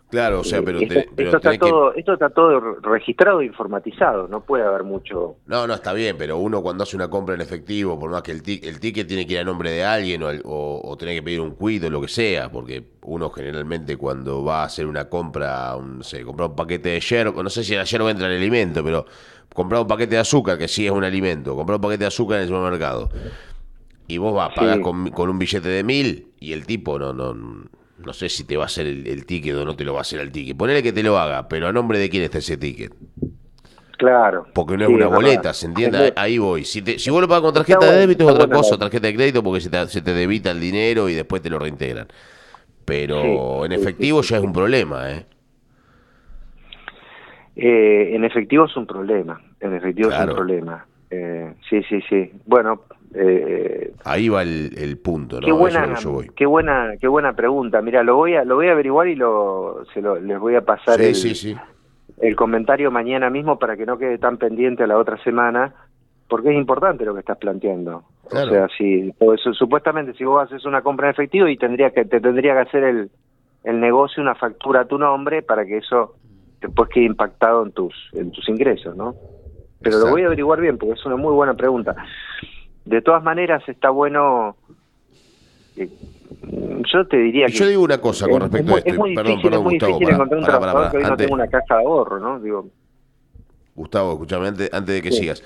Claro, 0.10 0.42
o 0.42 0.44
sea, 0.44 0.62
pero, 0.62 0.80
esto, 0.80 0.94
te- 0.94 1.10
pero 1.16 1.30
esto 1.30 1.38
está 1.38 1.52
que- 1.54 1.58
todo, 1.58 1.94
esto 1.96 2.14
está 2.14 2.30
todo 2.30 2.60
registrado 2.82 3.42
e 3.42 3.46
informatizado, 3.46 4.28
no 4.28 4.42
puede 4.42 4.64
haber 4.64 4.84
mucho... 4.84 5.38
No, 5.48 5.66
no, 5.66 5.74
está 5.74 5.92
bien, 5.92 6.18
pero 6.20 6.38
uno 6.38 6.62
cuando 6.62 6.84
hace 6.84 6.96
una 6.96 7.10
compra 7.10 7.34
en 7.34 7.42
efectivo, 7.42 8.00
por 8.00 8.12
más 8.12 8.22
que 8.22 8.32
el, 8.32 8.44
tic- 8.44 8.64
el 8.64 8.80
ticket 8.80 9.08
tiene 9.08 9.26
que 9.26 9.34
ir 9.34 9.40
a 9.40 9.44
nombre 9.44 9.72
de 9.72 9.84
alguien 9.84 10.22
o, 10.22 10.28
al- 10.28 10.42
o, 10.46 10.82
o 10.84 10.98
tiene 10.98 11.16
que 11.16 11.24
pedir 11.24 11.42
un 11.42 11.56
cuido, 11.56 11.90
lo 11.90 12.00
que 12.00 12.08
sea, 12.10 12.52
porque 12.52 12.84
uno 13.02 13.32
generalmente 13.32 13.98
cuando 13.98 14.44
va 14.44 14.62
a 14.62 14.66
hacer 14.66 14.86
una 14.86 15.10
compra, 15.10 15.76
un, 15.78 15.98
no 15.98 16.04
sé, 16.04 16.24
comprar 16.24 16.50
un 16.52 16.56
paquete 16.56 16.90
de 16.90 17.00
yerba, 17.00 17.42
no 17.42 17.50
sé 17.50 17.64
si 17.64 17.74
la 17.74 17.84
yerba 17.84 18.12
entra 18.12 18.28
en 18.28 18.34
el 18.34 18.38
alimento, 18.38 18.84
pero 18.84 19.06
comprar 19.52 19.82
un 19.82 19.88
paquete 19.88 20.14
de 20.14 20.22
azúcar, 20.22 20.60
que 20.60 20.68
sí 20.68 20.86
es 20.86 20.92
un 20.92 21.04
alimento, 21.04 21.56
comprar 21.56 21.78
un 21.78 21.82
paquete 21.82 22.04
de 22.04 22.08
azúcar 22.10 22.38
en 22.38 22.44
el 22.44 22.50
supermercado, 22.50 23.10
y 24.08 24.18
vos 24.18 24.34
vas, 24.34 24.52
pagás 24.54 24.78
Sí. 24.78 24.82
con, 24.84 25.10
con 25.12 25.30
un 25.30 25.40
billete 25.40 25.68
de 25.70 25.84
mil 25.84 26.28
y 26.40 26.54
el 26.54 26.66
tipo 26.66 27.00
no, 27.00 27.14
no, 27.14 27.34
no 27.34 28.14
sé 28.14 28.30
si 28.30 28.44
te 28.46 28.58
va 28.58 28.64
a 28.64 28.66
hacer 28.68 28.86
el, 28.88 29.08
el 29.08 29.26
ticket 29.26 29.56
o 29.56 29.66
no 29.66 29.76
te 29.76 29.84
lo 29.86 29.94
va 29.94 30.00
a 30.00 30.02
hacer 30.02 30.20
el 30.20 30.32
ticket. 30.32 30.58
Ponele 30.58 30.84
que 30.84 30.94
te 30.94 31.04
lo 31.04 31.18
haga, 31.18 31.48
pero 31.48 31.68
a 31.68 31.74
nombre 31.74 32.00
de 32.00 32.10
quién 32.10 32.24
está 32.24 32.40
ese 32.40 32.58
ticket. 32.58 32.94
Claro. 33.98 34.48
Porque 34.54 34.74
no 34.78 34.86
Sí, 34.88 34.92
es 34.92 34.96
una 34.96 35.06
verdad. 35.06 35.16
boleta, 35.16 35.54
¿se 35.54 35.66
entiende? 35.68 36.14
Ahí, 36.16 36.38
voy. 36.38 36.66
Si, 36.66 36.82
te- 36.82 37.00
si 37.00 37.10
vos 37.10 37.22
lo 37.22 37.28
pagas 37.28 37.44
con 37.44 37.54
tarjeta 37.54 37.86
de 37.92 38.00
débito 38.00 38.26
es 38.26 38.36
otra 38.36 38.48
cosa, 38.48 38.78
tarjeta 38.78 39.08
de 39.08 39.16
crédito 39.16 39.44
porque 39.44 39.62
se 39.62 39.70
te, 39.70 39.88
se 39.88 40.02
te 40.02 40.14
debita 40.14 40.52
el 40.52 40.60
dinero 40.60 41.08
y 41.10 41.14
después 41.14 41.42
te 41.42 41.50
lo 41.50 41.60
reintegran. 41.60 42.08
Pero 42.86 43.22
Sí, 43.22 43.66
en 43.66 43.72
efectivo 43.72 44.22
ya 44.22 44.38
es 44.38 44.44
un 44.44 44.54
problema, 44.54 45.12
¿eh? 45.12 45.26
Eh, 47.56 48.16
en 48.16 48.24
efectivo 48.24 48.66
es 48.66 48.76
un 48.76 48.88
problema, 48.88 49.40
en 49.60 49.74
efectivo 49.76 50.10
es 50.10 50.20
un 50.20 50.30
problema. 50.30 50.86
Eh, 51.12 51.54
sí, 51.70 51.84
sí, 51.88 52.02
sí. 52.10 52.32
Bueno, 52.46 52.82
eh, 53.14 53.94
Ahí 54.06 54.28
va 54.30 54.42
el, 54.42 54.72
el 54.78 54.98
punto, 54.98 55.40
¿no? 55.40 55.46
qué 55.46 55.52
buena, 55.52 55.96
yo 56.00 56.12
voy. 56.12 56.30
qué 56.36 56.46
buena, 56.46 56.94
qué 57.00 57.08
buena 57.08 57.34
pregunta. 57.36 57.82
Mira, 57.82 58.04
lo 58.04 58.16
voy 58.16 58.36
a, 58.36 58.44
lo 58.44 58.56
voy 58.56 58.68
a 58.68 58.72
averiguar 58.74 59.08
y 59.08 59.16
lo, 59.16 59.84
se 59.94 60.02
lo, 60.02 60.20
les 60.20 60.40
voy 60.40 60.56
a 60.56 60.62
pasar 60.62 61.00
Sí, 61.00 61.06
el, 61.06 61.16
sí, 61.16 61.36
sí. 61.36 61.56
el 62.22 62.36
comentario 62.36 62.92
mañana 62.92 63.30
mismo 63.30 63.60
para 63.60 63.78
que 63.78 63.86
no 63.86 63.98
quede 63.98 64.18
tan 64.18 64.38
pendiente 64.38 64.84
a 64.84 64.88
la 64.88 64.98
otra 64.98 65.18
semana, 65.24 65.74
porque 66.28 66.50
es 66.50 66.56
importante 66.58 67.06
lo 67.06 67.14
que 67.14 67.20
estás 67.22 67.38
planteando. 67.38 68.04
Claro. 68.30 68.48
O 68.52 68.54
sea, 68.54 68.68
si 68.78 69.14
eso, 69.20 69.54
supuestamente 69.54 70.14
si 70.14 70.24
vos 70.24 70.44
haces 70.44 70.66
una 70.66 70.82
compra 70.82 71.08
en 71.08 71.12
efectivo 71.12 71.48
y 71.48 71.58
tendría 71.58 71.92
que 71.92 72.06
te 72.06 72.20
tendría 72.20 72.54
que 72.54 72.60
hacer 72.62 72.84
el, 72.84 73.10
el 73.64 73.80
negocio 73.80 74.24
una 74.24 74.34
factura 74.36 74.82
a 74.82 74.86
tu 74.86 74.98
nombre 74.98 75.42
para 75.44 75.66
que 75.66 75.78
eso 75.78 76.16
después 76.62 76.90
quede 76.90 77.04
impactado 77.06 77.64
en 77.66 77.74
tus 77.74 77.94
en 78.14 78.32
tus 78.32 78.48
ingresos, 78.50 78.96
¿no? 78.96 79.14
Pero 79.82 80.00
lo 80.00 80.08
voy 80.10 80.22
a 80.24 80.28
averiguar 80.28 80.62
bien 80.62 80.78
porque 80.78 80.94
es 80.94 81.06
una 81.06 81.18
muy 81.18 81.34
buena 81.34 81.54
pregunta. 81.54 81.94
De 82.86 83.02
todas 83.02 83.24
maneras 83.24 83.64
está 83.68 83.90
bueno 83.90 84.56
eh, 85.76 85.90
yo 86.94 87.08
te 87.08 87.18
diría 87.18 87.46
que 87.48 87.54
yo 87.54 87.68
digo 87.68 87.84
una 87.84 88.00
cosa 88.00 88.28
con 88.28 88.42
es- 88.44 88.52
respecto 88.52 88.78
es 88.78 88.86
a 88.86 88.90
esto. 88.90 89.02
Perdón, 89.04 89.16
perdón, 89.16 89.54
es 89.54 89.62
muy 89.62 89.74
Gustavo. 89.74 89.92
difícil 90.00 90.06
pará, 90.06 90.16
encontrar 90.16 90.40
un 90.40 90.46
pará, 90.46 90.60
trabajador 90.60 90.82
pará, 90.82 90.92
que 90.92 90.98
hoy 90.98 91.04
no 91.04 91.10
Antes- 91.10 91.26
tenga 91.28 91.36
una 91.36 91.48
caja 91.48 91.78
de 91.78 91.84
ahorro, 91.86 92.20
¿no? 92.20 92.40
Digo, 92.40 92.68
Gustavo, 93.76 94.12
escúchame, 94.14 94.48
antes, 94.50 94.70
antes 94.74 94.96
de 94.96 95.02
que 95.02 95.12
Sí. 95.12 95.18
sigas. 95.20 95.44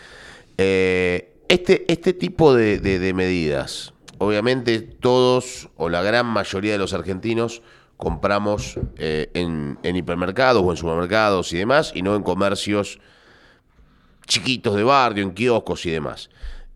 Eh, 0.57 1.33
este, 1.47 1.85
este 1.91 2.13
tipo 2.13 2.53
de, 2.53 2.79
de- 2.79 2.99
de 2.99 3.13
medidas, 3.13 3.93
obviamente 4.17 4.79
todos 4.81 5.69
o 5.77 5.87
la 5.89 6.01
gran 6.01 6.25
mayoría 6.25 6.73
de 6.73 6.77
los 6.79 6.93
argentinos 6.93 7.61
compramos 7.95 8.79
eh, 8.97 9.29
en, 9.33 9.77
en 9.83 9.95
hipermercados 9.95 10.61
o 10.63 10.71
en 10.71 10.77
supermercados 10.77 11.53
y 11.53 11.57
demás, 11.57 11.91
y 11.95 12.01
no 12.01 12.15
en 12.15 12.23
comercios 12.23 12.99
chiquitos 14.25 14.75
de 14.75 14.83
barrio, 14.83 15.23
en 15.23 15.31
kioscos 15.31 15.85
y 15.85 15.91
demás. 15.91 16.29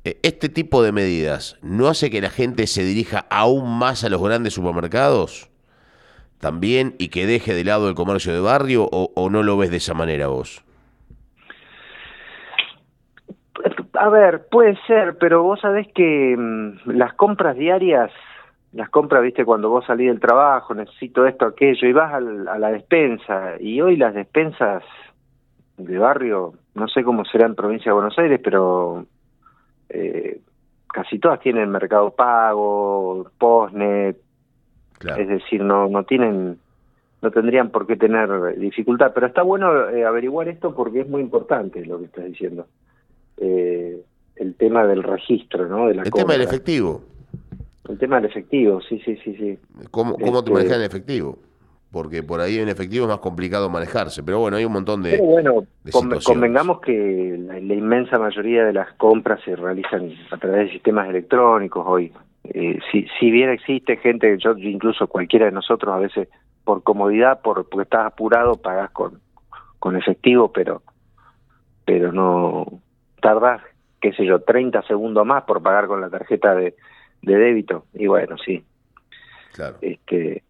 Eh, 0.04 0.20
Este 0.24 0.50
tipo 0.50 0.84
de 0.84 0.92
medidas 0.92 1.58
no 1.62 1.88
hace 1.88 2.10
que 2.10 2.22
la 2.22 2.30
gente 2.30 2.68
se 2.68 2.84
dirija 2.84 3.26
aún 3.30 3.78
más 3.78 4.04
a 4.04 4.10
los 4.10 4.22
grandes 4.22 4.54
supermercados 4.54 5.50
también 6.40 6.96
y 6.98 7.10
que 7.10 7.28
deje 7.28 7.54
de 7.54 7.64
lado 7.64 7.88
el 7.88 7.96
comercio 7.96 8.34
de 8.34 8.40
barrio 8.40 8.90
o, 8.92 9.30
no 9.30 9.44
lo 9.44 9.58
ves 9.58 9.70
de 9.70 9.78
esa 9.78 9.94
manera 9.94 10.28
vos? 10.28 10.66
A 13.94 14.10
ver, 14.10 14.48
puede 14.50 14.76
ser, 14.88 15.18
pero 15.20 15.44
vos 15.44 15.60
sabés 15.62 15.88
que 15.94 16.36
mm, 16.36 16.90
las 16.98 17.14
compras 17.14 17.56
diarias, 17.56 18.10
las 18.74 18.90
compras, 18.90 19.22
viste, 19.22 19.46
cuando 19.46 19.70
vos 19.70 19.86
salís 19.86 20.08
del 20.08 20.20
trabajo, 20.20 20.74
necesito 20.74 21.28
esto, 21.28 21.46
aquello, 21.46 21.88
y 21.88 21.94
vas 21.94 22.12
al- 22.14 22.48
a 22.48 22.58
la 22.58 22.72
despensa, 22.72 23.58
y 23.60 23.80
hoy 23.82 23.98
las 23.98 24.16
despensas 24.16 24.82
de 25.78 25.98
barrio, 26.00 26.54
no 26.74 26.88
sé 26.88 27.04
cómo 27.04 27.24
será 27.26 27.46
en 27.46 27.54
provincia 27.54 27.92
de 27.92 27.94
Buenos 27.94 28.18
Aires, 28.18 28.40
pero 28.44 29.06
eh, 29.94 30.40
casi 30.88 31.20
todas 31.20 31.40
tienen 31.40 31.70
mercado 31.70 32.12
pago, 32.12 33.30
postnet, 33.38 34.18
Claro. 35.00 35.22
es 35.22 35.28
decir, 35.30 35.64
no, 35.64 35.88
no 35.88 36.04
tienen, 36.04 36.60
no 37.24 37.32
tendrían 37.32 37.72
por 37.72 37.88
qué 37.88 37.96
tener 37.96 38.56
dificultad, 38.60 39.12
pero 39.16 39.26
está 39.28 39.42
bueno 39.42 39.90
eh, 39.90 40.06
averiguar 40.06 40.48
esto 40.48 40.76
porque 40.76 41.02
es 41.02 41.10
muy 41.10 41.22
importante 41.22 41.84
lo 41.86 41.98
que 41.98 42.06
estás 42.06 42.26
diciendo. 42.26 42.68
Eh, 43.38 44.00
el 44.36 44.56
tema 44.56 44.86
del 44.86 45.02
registro, 45.04 45.68
¿no? 45.68 45.88
De 45.88 45.96
la 45.96 46.04
El 46.04 46.12
tema 46.12 46.34
del 46.34 46.44
efectivo. 46.44 47.02
El 47.90 47.98
tema 47.98 48.18
del 48.18 48.26
efectivo, 48.26 48.80
sí, 48.82 49.00
sí, 49.04 49.18
sí, 49.24 49.36
sí. 49.36 49.58
¿Cómo, 49.90 50.14
cómo 50.18 50.44
te 50.44 50.52
Este- 50.52 50.54
manejas 50.54 50.78
en 50.78 50.84
efectivo? 50.84 51.38
Porque 51.92 52.24
por 52.24 52.40
ahí 52.40 52.58
en 52.58 52.70
efectivo 52.70 53.04
es 53.06 53.10
más 53.10 53.20
complicado 53.20 53.70
manejarse. 53.70 54.24
Pero 54.24 54.40
bueno, 54.40 54.56
hay 54.58 54.64
un 54.64 54.72
montón 54.72 55.04
de... 55.04 55.12
Pero 55.12 55.26
bueno, 55.26 55.66
de 55.84 55.92
convengamos 56.24 56.80
que 56.80 57.38
la, 57.38 57.60
la 57.60 57.74
inmensa 57.74 58.18
mayoría 58.18 58.64
de 58.64 58.72
las 58.72 58.94
compras 58.94 59.42
se 59.44 59.56
realizan 59.56 60.12
a 60.32 60.38
través 60.38 60.68
de 60.68 60.72
sistemas 60.74 61.10
electrónicos 61.10 61.84
hoy. 61.86 62.14
eh, 62.46 62.80
si, 62.92 63.06
si 63.20 63.30
bien 63.30 63.50
existe 63.50 63.98
gente, 63.98 64.38
yo 64.40 64.54
incluso 64.58 65.08
cualquiera 65.08 65.48
de 65.48 65.52
nosotros 65.52 65.94
a 65.94 65.98
veces 66.00 66.30
por 66.64 66.84
comodidad, 66.84 67.42
por 67.42 67.68
porque 67.68 67.84
estás 67.84 68.06
apurado, 68.06 68.56
pagas 68.56 68.92
con, 68.92 69.20
con 69.80 69.98
efectivo, 69.98 70.52
pero 70.52 70.82
pero 71.86 72.14
no 72.14 72.66
tardas, 73.22 73.62
qué 74.00 74.14
sé 74.14 74.26
yo, 74.26 74.40
30 74.42 74.84
segundos 74.84 75.26
más 75.26 75.44
por 75.44 75.62
pagar 75.62 75.88
con 75.88 76.00
la 76.00 76.10
tarjeta 76.10 76.56
de, 76.56 76.76
de 77.22 77.36
débito. 77.38 77.86
Y 77.94 78.08
bueno, 78.08 78.38
sí. 78.38 78.64
Claro. 79.54 79.78
Este, 79.82 80.44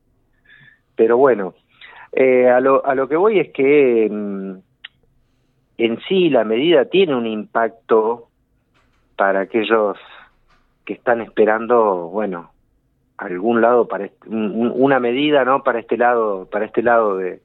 pero 0.96 1.18
bueno, 1.18 1.54
eh, 2.12 2.50
a, 2.50 2.60
lo, 2.60 2.86
a 2.86 2.96
lo 2.96 3.08
que 3.08 3.16
voy 3.16 3.40
es 3.40 3.52
que 3.52 4.08
mm, 4.10 4.56
en 5.78 6.00
sí 6.08 6.30
la 6.30 6.44
medida 6.44 6.86
tiene 6.86 7.16
un 7.16 7.26
impacto 7.26 8.28
para 9.16 9.42
aquellos 9.42 9.98
que 10.86 10.94
están 10.94 11.22
esperando, 11.22 12.10
bueno, 12.10 12.52
algún 13.18 13.62
lado 13.62 13.88
para 13.88 14.10
una 14.26 15.00
medida, 15.00 15.46
¿no? 15.46 15.64
Para 15.64 15.80
este 15.80 15.96
lado, 15.96 16.48
para 16.52 16.66
este 16.66 16.82
lado 16.82 17.18
de, 17.18 17.42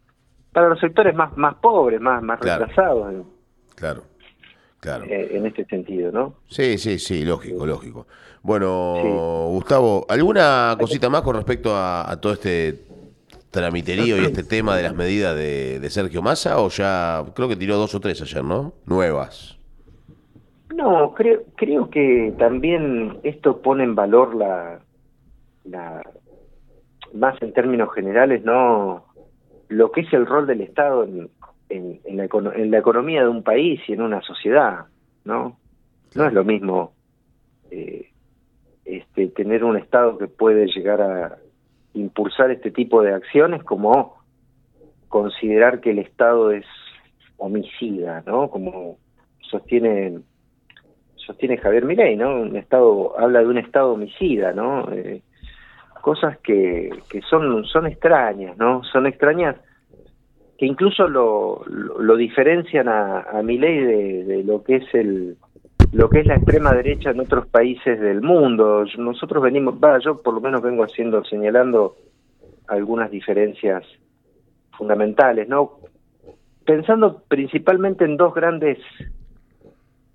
para 0.53 0.69
los 0.69 0.81
sectores 0.81 1.15
más 1.15 1.37
más 1.37 1.55
pobres, 1.57 2.01
más 2.01 2.23
más 2.23 2.41
retrasados. 2.41 3.27
Claro. 3.75 4.03
Claro. 4.81 5.05
Eh, 5.05 5.31
en 5.33 5.47
este 5.47 5.65
sentido, 5.65 6.13
¿no? 6.13 6.35
Sí, 6.49 6.79
sí, 6.79 6.99
sí, 6.99 7.25
lógico, 7.25 7.67
lógico. 7.67 8.07
Bueno, 8.43 9.49
Gustavo, 9.49 10.07
¿alguna 10.09 10.77
cosita 10.79 11.11
más 11.11 11.23
con 11.23 11.35
respecto 11.35 11.75
a, 11.75 12.17
todo 12.21 12.35
este 12.35 12.86
tramiterío 13.61 14.21
y 14.21 14.25
este 14.25 14.45
tema 14.45 14.77
de 14.77 14.83
las 14.83 14.95
medidas 14.95 15.35
de, 15.37 15.85
Sergio 15.91 16.23
Massa? 16.23 16.61
O 16.61 16.69
ya, 16.69 17.25
creo 17.35 17.49
que 17.49 17.57
tiró 17.57 17.77
dos 17.77 17.95
o 17.95 18.01
tres 18.01 18.21
ayer, 18.23 18.45
¿no? 18.45 18.75
Nuevas. 18.85 19.59
No, 20.75 21.15
creo, 21.15 21.43
creo 21.57 21.91
que 21.91 22.35
también 22.39 23.19
esto 23.23 23.63
pone 23.63 23.85
en 23.85 23.95
valor 23.95 24.35
la, 24.35 24.81
la, 25.65 26.03
más 27.15 27.41
en 27.41 27.53
términos 27.53 27.93
generales, 27.95 28.45
no 28.45 29.07
lo 29.69 29.91
que 29.91 30.03
es 30.03 30.13
el 30.13 30.27
rol 30.27 30.47
del 30.47 30.61
Estado 30.61 31.05
en 31.05 32.17
la 32.17 32.79
economía 32.79 33.23
de 33.23 33.29
un 33.29 33.43
país 33.43 33.81
y 33.89 33.95
en 33.95 34.03
una 34.03 34.21
sociedad, 34.23 34.87
¿no? 35.25 35.57
No 36.15 36.27
es 36.27 36.33
lo 36.33 36.45
mismo 36.45 36.93
eh, 37.71 38.11
este, 38.85 39.29
tener 39.29 39.65
un 39.65 39.77
Estado 39.77 40.17
que 40.19 40.29
puede 40.29 40.67
llegar 40.67 41.01
a 41.03 41.39
impulsar 41.97 42.51
este 42.51 42.71
tipo 42.71 43.03
de 43.03 43.15
acciones 43.15 43.63
como 43.65 44.17
considerar 45.09 45.81
que 45.81 45.91
el 45.91 45.99
Estado 45.99 46.51
es 46.51 46.67
homicida, 47.39 48.23
¿no? 48.27 48.51
Como 48.51 48.99
sostiene 49.41 50.19
sostiene 51.17 51.59
Javier 51.59 51.85
Milei, 51.85 52.17
¿no? 52.17 52.41
Un 52.41 52.57
Estado 52.57 53.19
habla 53.19 53.41
de 53.41 53.47
un 53.47 53.59
Estado 53.59 53.93
homicida, 53.93 54.53
¿no? 54.53 54.91
Eh, 54.93 55.23
cosas 56.03 56.39
que, 56.39 56.91
que 57.11 57.21
son 57.23 57.65
son 57.65 57.87
extrañas, 57.87 58.57
¿no? 58.59 58.85
Son 58.85 59.07
extrañas 59.07 59.57
que 60.59 60.67
incluso 60.67 61.09
lo, 61.09 61.65
lo, 61.67 62.17
diferencian 62.17 62.89
a, 62.89 63.21
a 63.21 63.43
Milei 63.43 63.79
de, 63.81 64.25
de 64.25 64.45
lo 64.45 64.63
que 64.63 64.77
es 64.77 64.95
el 64.95 65.37
lo 65.93 66.11
que 66.11 66.21
es 66.21 66.27
la 66.27 66.37
extrema 66.37 66.73
derecha 66.73 67.11
en 67.11 67.21
otros 67.21 67.47
países 67.47 68.01
del 68.01 68.23
mundo. 68.23 68.85
Nosotros 68.99 69.43
venimos, 69.43 69.75
va, 69.83 69.99
yo 69.99 70.21
por 70.21 70.35
lo 70.35 70.41
menos 70.41 70.63
vengo 70.63 70.85
haciendo, 70.85 71.25
señalando 71.25 71.97
algunas 72.69 73.11
diferencias 73.11 73.85
fundamentales, 74.77 75.49
¿no? 75.49 75.79
Pensando 76.65 77.23
principalmente 77.29 78.05
en 78.05 78.17
dos 78.17 78.35
grandes 78.35 78.79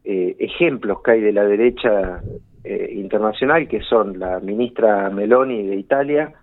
eh, 0.03 0.36
ejemplos 0.39 1.01
que 1.01 1.12
hay 1.12 1.21
de 1.21 1.31
la 1.31 1.45
derecha 1.45 2.21
eh, 2.63 2.93
internacional, 2.95 3.67
que 3.67 3.81
son 3.81 4.19
la 4.19 4.39
ministra 4.39 5.10
Meloni 5.10 5.65
de 5.67 5.75
Italia 5.75 6.34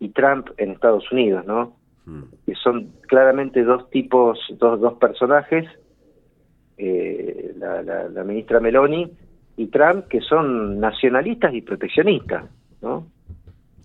y 0.00 0.08
Trump 0.10 0.48
en 0.56 0.72
Estados 0.72 1.10
Unidos, 1.12 1.46
¿no? 1.46 1.76
Mm. 2.06 2.22
Que 2.46 2.54
son 2.56 2.88
claramente 3.06 3.62
dos 3.62 3.88
tipos, 3.90 4.38
dos, 4.58 4.80
dos 4.80 4.94
personajes 4.94 5.66
eh, 6.78 7.54
la, 7.58 7.82
la, 7.82 8.24
ministra 8.24 8.60
Meloni 8.60 9.10
y 9.56 9.66
Trump, 9.66 10.06
que 10.06 10.20
son 10.20 10.78
nacionalistas 10.78 11.52
y 11.52 11.62
proteccionistas, 11.62 12.44
¿no? 12.80 13.06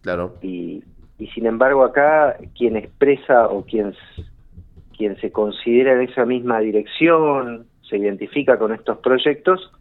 Claro. 0.01 0.36
Y, 0.41 0.84
y 1.17 1.27
sin 1.27 1.45
embargo 1.45 1.84
acá 1.84 2.38
quien 2.56 2.77
expresa 2.77 3.47
o 3.47 3.65
quien, 3.65 3.95
quien 4.95 5.19
se 5.19 5.32
considera 5.32 5.93
en 5.93 6.10
esa 6.10 6.25
misma 6.25 6.60
dirección, 6.60 7.65
se 7.82 7.97
identifica 7.97 8.58
con 8.58 8.73
estos 8.73 8.99
proyectos, 8.99 9.71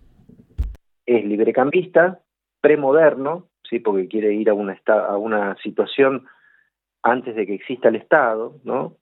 es 1.07 1.25
librecambista, 1.25 2.21
premoderno, 2.61 3.49
¿sí? 3.69 3.79
porque 3.79 4.09
quiere 4.09 4.33
ir 4.35 4.49
a 4.51 4.55
una, 4.55 4.79
a 4.87 5.17
una 5.17 5.57
situación 5.63 6.27
antes 7.03 7.35
de 7.35 7.47
que 7.47 7.55
exista 7.55 7.89
el 7.89 7.97
Estado, 7.97 8.55
¿no? 8.65 8.97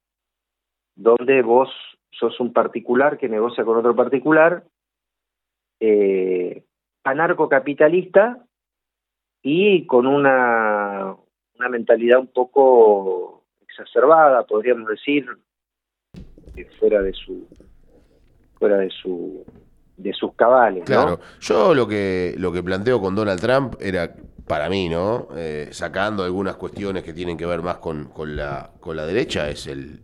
donde 0.96 1.42
vos 1.42 1.68
sos 2.11 2.38
un 2.40 2.53
particular 2.53 3.18
que 3.18 3.29
negocia 3.29 3.64
con 3.64 3.77
otro 3.77 3.94
particular, 3.94 4.64
eh, 5.81 6.64
anarcocapitalista 7.05 8.44
y 9.42 9.87
con 9.87 10.07
una, 10.07 11.16
una 11.55 11.68
mentalidad 11.68 12.18
un 12.18 12.29
poco 12.29 13.44
exacerbada, 13.61 14.44
podríamos 14.44 14.88
decir, 14.88 15.27
fuera 16.79 17.01
de 17.03 17.12
su 17.12 17.46
fuera 18.59 18.77
de 18.77 18.90
su 18.90 19.44
de 19.96 20.12
sus 20.12 20.35
cabales. 20.35 20.85
Claro, 20.85 21.20
yo 21.40 21.75
lo 21.75 21.87
que 21.87 22.35
lo 22.38 22.53
que 22.53 22.62
planteo 22.62 23.01
con 23.01 23.14
Donald 23.14 23.40
Trump 23.40 23.75
era 23.81 24.14
para 24.46 24.68
mí, 24.68 24.88
¿no? 24.88 25.29
Eh, 25.37 25.68
sacando 25.70 26.25
algunas 26.25 26.57
cuestiones 26.57 27.03
que 27.03 27.12
tienen 27.12 27.37
que 27.37 27.46
ver 27.46 27.62
más 27.62 27.77
con, 27.77 28.07
con 28.07 28.37
la 28.37 28.70
con 28.81 28.96
la 28.96 29.07
derecha 29.07 29.49
es 29.49 29.66
el 29.66 30.01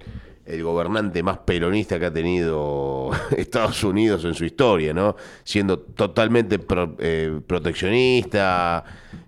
el 0.46 0.62
gobernante 0.62 1.22
más 1.22 1.38
peronista 1.38 1.98
que 1.98 2.06
ha 2.06 2.12
tenido 2.12 3.10
Estados 3.36 3.82
Unidos 3.82 4.24
en 4.24 4.34
su 4.34 4.44
historia, 4.44 4.94
¿no? 4.94 5.16
Siendo 5.42 5.80
totalmente 5.80 6.60
eh, 6.98 7.40
proteccionista, 7.46 8.84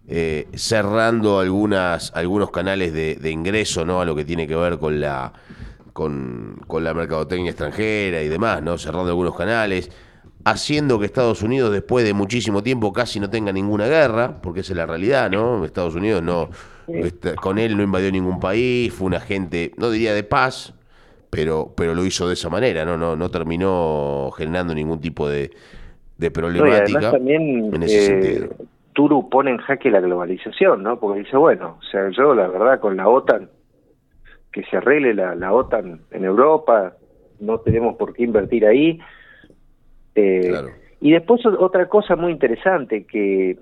eh, 0.06 0.48
cerrando 0.54 1.40
algunas, 1.40 2.12
algunos 2.14 2.50
canales 2.50 2.92
de, 2.92 3.30
ingreso, 3.30 3.84
¿no? 3.84 4.00
A 4.00 4.04
lo 4.04 4.14
que 4.14 4.24
tiene 4.24 4.46
que 4.46 4.54
ver 4.54 4.78
con 4.78 5.00
la, 5.00 5.32
con, 5.92 6.62
con, 6.66 6.84
la 6.84 6.94
mercadotecnia 6.94 7.50
extranjera 7.50 8.22
y 8.22 8.28
demás, 8.28 8.62
¿no? 8.62 8.78
Cerrando 8.78 9.08
algunos 9.08 9.36
canales, 9.36 9.90
haciendo 10.44 11.00
que 11.00 11.06
Estados 11.06 11.42
Unidos 11.42 11.72
después 11.72 12.04
de 12.04 12.14
muchísimo 12.14 12.62
tiempo 12.62 12.92
casi 12.92 13.18
no 13.18 13.28
tenga 13.28 13.52
ninguna 13.52 13.88
guerra, 13.88 14.40
porque 14.40 14.60
esa 14.60 14.72
es 14.72 14.76
la 14.76 14.86
realidad, 14.86 15.30
¿no? 15.30 15.64
Estados 15.64 15.96
Unidos 15.96 16.22
no, 16.22 16.48
este, 16.86 17.34
con 17.34 17.58
él 17.58 17.76
no 17.76 17.82
invadió 17.82 18.12
ningún 18.12 18.38
país, 18.38 18.92
fue 18.94 19.08
un 19.08 19.14
agente, 19.14 19.72
no 19.76 19.90
diría 19.90 20.14
de 20.14 20.22
paz, 20.22 20.74
pero, 21.30 21.72
pero 21.76 21.94
lo 21.94 22.04
hizo 22.04 22.26
de 22.26 22.34
esa 22.34 22.48
manera, 22.48 22.84
¿no? 22.84 22.96
No, 22.96 23.16
no 23.16 23.30
terminó 23.30 24.30
generando 24.36 24.74
ningún 24.74 25.00
tipo 25.00 25.28
de, 25.28 25.50
de 26.16 26.30
problemática 26.30 27.10
también, 27.12 27.74
en 27.74 27.82
ese 27.82 27.98
eh, 27.98 28.06
sentido. 28.06 28.66
Turu 28.92 29.28
pone 29.28 29.50
en 29.52 29.58
jaque 29.58 29.90
la 29.90 30.00
globalización, 30.00 30.82
¿no? 30.82 30.98
Porque 30.98 31.20
dice, 31.20 31.36
bueno, 31.36 31.78
o 31.78 31.82
sea, 31.84 32.10
yo 32.10 32.34
la 32.34 32.48
verdad 32.48 32.80
con 32.80 32.96
la 32.96 33.08
OTAN, 33.08 33.48
que 34.52 34.64
se 34.64 34.76
arregle 34.76 35.14
la, 35.14 35.34
la 35.34 35.52
OTAN 35.52 36.00
en 36.10 36.24
Europa, 36.24 36.94
no 37.38 37.60
tenemos 37.60 37.96
por 37.96 38.14
qué 38.14 38.24
invertir 38.24 38.66
ahí. 38.66 38.98
Eh, 40.14 40.52
Y 41.00 41.12
después 41.12 41.46
otra 41.46 41.86
cosa 41.88 42.16
muy 42.16 42.32
interesante 42.32 43.04
que, 43.04 43.56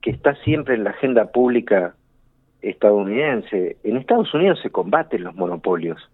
que 0.00 0.10
está 0.10 0.34
siempre 0.42 0.74
en 0.74 0.82
la 0.82 0.90
agenda 0.90 1.30
pública 1.30 1.94
estadounidense, 2.60 3.76
en 3.84 3.96
Estados 3.96 4.34
Unidos 4.34 4.58
se 4.60 4.70
combaten 4.70 5.22
los 5.22 5.36
monopolios 5.36 6.10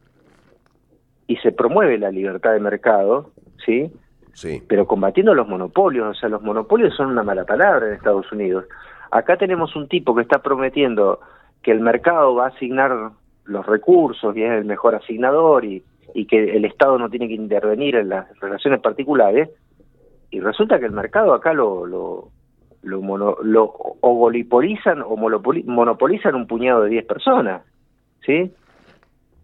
y 1.33 1.37
se 1.37 1.51
promueve 1.51 1.97
la 1.97 2.11
libertad 2.11 2.53
de 2.53 2.61
mercado, 2.61 3.31
¿sí? 3.65 3.91
Sí. 4.35 4.63
Pero 4.69 4.87
combatiendo 4.87 5.35
los 5.35 5.49
monopolios, 5.49 6.15
o 6.15 6.21
sea, 6.21 6.29
los 6.29 6.43
monopolios 6.43 6.95
son 6.95 7.07
una 7.07 7.23
mala 7.23 7.47
palabra 7.47 7.87
en 7.87 7.95
Estados 7.95 8.31
Unidos. 8.33 8.67
Acá 9.11 9.39
tenemos 9.39 9.75
un 9.75 9.89
tipo 9.89 10.15
que 10.15 10.21
está 10.21 10.43
prometiendo 10.43 11.21
que 11.63 11.71
el 11.71 11.81
mercado 11.81 12.35
va 12.35 12.45
a 12.45 12.49
asignar 12.49 13.13
los 13.45 13.65
recursos 13.65 14.37
y 14.37 14.43
es 14.43 14.51
el 14.53 14.67
mejor 14.67 14.95
asignador 14.95 15.65
y, 15.65 15.83
y 16.13 16.27
que 16.27 16.55
el 16.55 16.67
Estado 16.67 16.99
no 16.99 17.09
tiene 17.09 17.29
que 17.29 17.35
intervenir 17.35 17.97
en 17.97 18.11
las 18.11 18.27
relaciones 18.39 18.81
particulares 18.81 19.49
y 20.31 20.41
resulta 20.41 20.79
que 20.79 20.87
el 20.87 20.93
mercado 20.93 21.33
acá 21.33 21.55
lo 21.55 21.87
lo 21.87 22.29
lo, 22.83 23.01
mono, 23.01 23.37
lo 23.43 23.65
o 23.65 24.15
monopolizan 24.15 25.03
o 25.03 25.17
monopolizan 25.17 26.35
un 26.35 26.47
puñado 26.47 26.83
de 26.83 26.91
10 26.91 27.07
personas, 27.07 27.63
¿sí? 28.27 28.53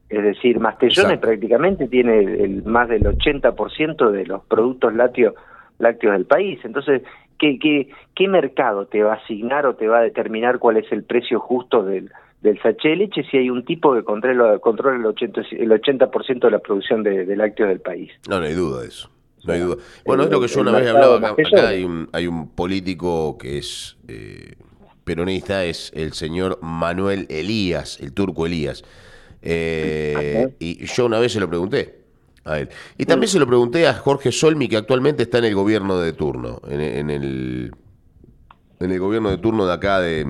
Es 0.09 0.23
decir, 0.23 0.59
Mastellones 0.59 1.18
prácticamente 1.18 1.87
tiene 1.87 2.18
el, 2.18 2.62
más 2.64 2.88
del 2.88 3.03
80% 3.03 4.11
de 4.11 4.27
los 4.27 4.42
productos 4.44 4.94
lácteos, 4.94 5.35
lácteos 5.79 6.14
del 6.14 6.25
país. 6.25 6.59
Entonces, 6.64 7.03
¿qué, 7.38 7.59
qué, 7.59 7.90
¿qué 8.14 8.29
mercado 8.29 8.87
te 8.87 9.03
va 9.03 9.14
a 9.14 9.16
asignar 9.16 9.66
o 9.66 9.75
te 9.75 9.87
va 9.87 9.99
a 9.99 10.03
determinar 10.03 10.59
cuál 10.59 10.79
es 10.79 10.90
el 10.92 11.05
precio 11.05 11.40
justo 11.40 11.83
del, 11.83 12.11
del 12.40 12.57
sachet 12.62 12.92
de 12.92 12.97
leche 12.97 13.23
si 13.31 13.37
hay 13.37 13.51
un 13.51 13.64
tipo 13.64 13.94
que 13.94 14.03
controla, 14.03 14.59
controla 14.61 14.97
el 14.97 15.05
80%, 15.05 15.47
el 15.59 15.73
80 15.73 16.09
de 16.47 16.51
la 16.51 16.59
producción 16.59 17.03
de, 17.03 17.37
lácteos 17.37 17.68
del 17.68 17.81
país? 17.81 18.11
No, 18.29 18.40
no 18.40 18.47
hay 18.47 18.55
duda 18.55 18.83
de 18.83 18.88
eso. 18.88 19.11
No 19.44 19.53
hay 19.53 19.61
duda. 19.61 19.77
Bueno, 20.07 20.25
es 20.25 20.31
lo 20.31 20.40
que 20.40 20.49
yo 20.49 20.61
una 20.62 20.73
vez 20.73 20.87
he 20.87 20.90
hablado 20.90 21.16
acá. 21.16 21.31
acá 21.31 21.68
hay, 21.68 21.85
un, 21.85 22.09
hay 22.12 22.27
un 22.27 22.49
político 22.55 23.37
que 23.38 23.59
es... 23.59 23.99
Eh, 24.09 24.55
peronista 25.05 25.64
es 25.64 25.90
el 25.94 26.12
señor 26.12 26.59
Manuel 26.61 27.27
Elías, 27.31 27.99
el 28.01 28.12
turco 28.12 28.44
Elías. 28.44 28.85
Eh, 29.42 30.55
y 30.59 30.85
yo 30.87 31.07
una 31.07 31.18
vez 31.18 31.33
se 31.33 31.40
lo 31.40 31.48
pregunté 31.48 31.98
a 32.44 32.61
él. 32.61 32.68
Y 32.96 33.05
también 33.05 33.29
se 33.29 33.38
lo 33.38 33.46
pregunté 33.46 33.87
a 33.87 33.94
Jorge 33.94 34.33
Solmi, 34.33 34.68
que 34.68 34.77
actualmente 34.77 35.24
está 35.24 35.38
en 35.38 35.44
el 35.44 35.55
gobierno 35.55 35.98
de 35.98 36.12
turno, 36.12 36.61
en, 36.68 36.81
en 36.81 37.11
el 37.11 37.72
en 38.81 38.93
el 38.93 39.01
gobierno 39.01 39.31
de 39.31 39.38
turno 39.38 39.67
de 39.67 39.73
acá 39.73 40.01
de, 40.01 40.25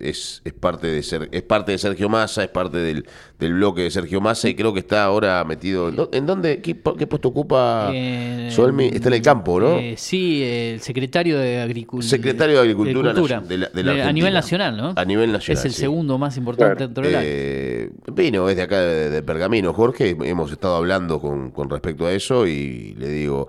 es, 0.00 0.42
es, 0.44 0.52
parte 0.52 0.88
de 0.88 1.02
ser, 1.02 1.28
es 1.30 1.42
parte 1.42 1.72
de 1.72 1.78
Sergio 1.78 2.08
Massa, 2.08 2.42
es 2.42 2.48
parte 2.48 2.78
del, 2.78 3.06
del, 3.38 3.54
bloque 3.54 3.82
de 3.82 3.90
Sergio 3.90 4.20
Massa 4.20 4.48
y 4.48 4.54
creo 4.54 4.72
que 4.72 4.80
está 4.80 5.04
ahora 5.04 5.44
metido. 5.44 5.92
¿En, 6.12 6.26
dónde? 6.26 6.60
Qué, 6.60 6.74
puesto 6.74 7.28
ocupa 7.28 7.90
eh, 7.92 8.48
Solmi? 8.50 8.86
Está 8.86 9.08
en 9.08 9.14
el 9.14 9.22
campo, 9.22 9.60
¿no? 9.60 9.78
Eh, 9.78 9.94
sí, 9.96 10.42
el 10.42 10.80
secretario 10.80 11.38
de 11.38 11.60
Agricultura. 11.60 12.08
Secretario 12.08 12.56
de 12.56 12.60
Agricultura, 12.60 13.12
de 13.12 14.02
a 14.02 14.12
nivel 14.12 14.34
nacional, 14.34 14.76
¿no? 14.76 14.94
A 14.96 15.04
nivel 15.04 15.30
nacional. 15.30 15.58
Es 15.58 15.64
el 15.64 15.72
segundo 15.72 16.18
más 16.18 16.36
importante 16.36 16.84
dentro 16.84 17.04
del 17.04 17.14
eh, 17.16 17.90
Vino, 18.12 18.48
es 18.48 18.56
de 18.56 18.62
acá 18.62 18.80
de, 18.80 19.22
Pergamino, 19.22 19.72
Jorge. 19.72 20.16
Hemos 20.24 20.50
estado 20.50 20.76
hablando 20.76 21.20
con, 21.20 21.52
con 21.52 21.70
respecto 21.70 22.06
a 22.06 22.12
eso 22.12 22.46
y 22.46 22.94
le 22.94 23.08
digo 23.08 23.48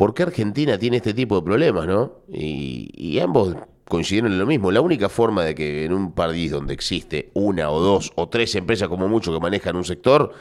¿por 0.00 0.14
qué 0.14 0.22
Argentina 0.22 0.78
tiene 0.78 0.96
este 0.96 1.12
tipo 1.12 1.36
de 1.36 1.42
problemas, 1.42 1.86
no? 1.86 2.22
Y, 2.32 3.18
ambos 3.22 3.54
coincidieron 3.86 4.32
en 4.32 4.38
lo 4.38 4.46
mismo. 4.46 4.72
La 4.72 4.80
única 4.80 5.10
forma 5.10 5.44
de 5.44 5.54
que 5.54 5.84
en 5.84 5.92
un 5.92 6.12
país 6.12 6.50
donde 6.50 6.72
existe 6.72 7.30
una 7.34 7.68
o 7.68 7.80
dos 7.80 8.10
o 8.14 8.26
tres 8.26 8.54
empresas 8.54 8.88
como 8.88 9.08
mucho 9.08 9.30
que 9.30 9.38
manejan 9.38 9.76
un 9.76 9.84
sector, 9.84 10.32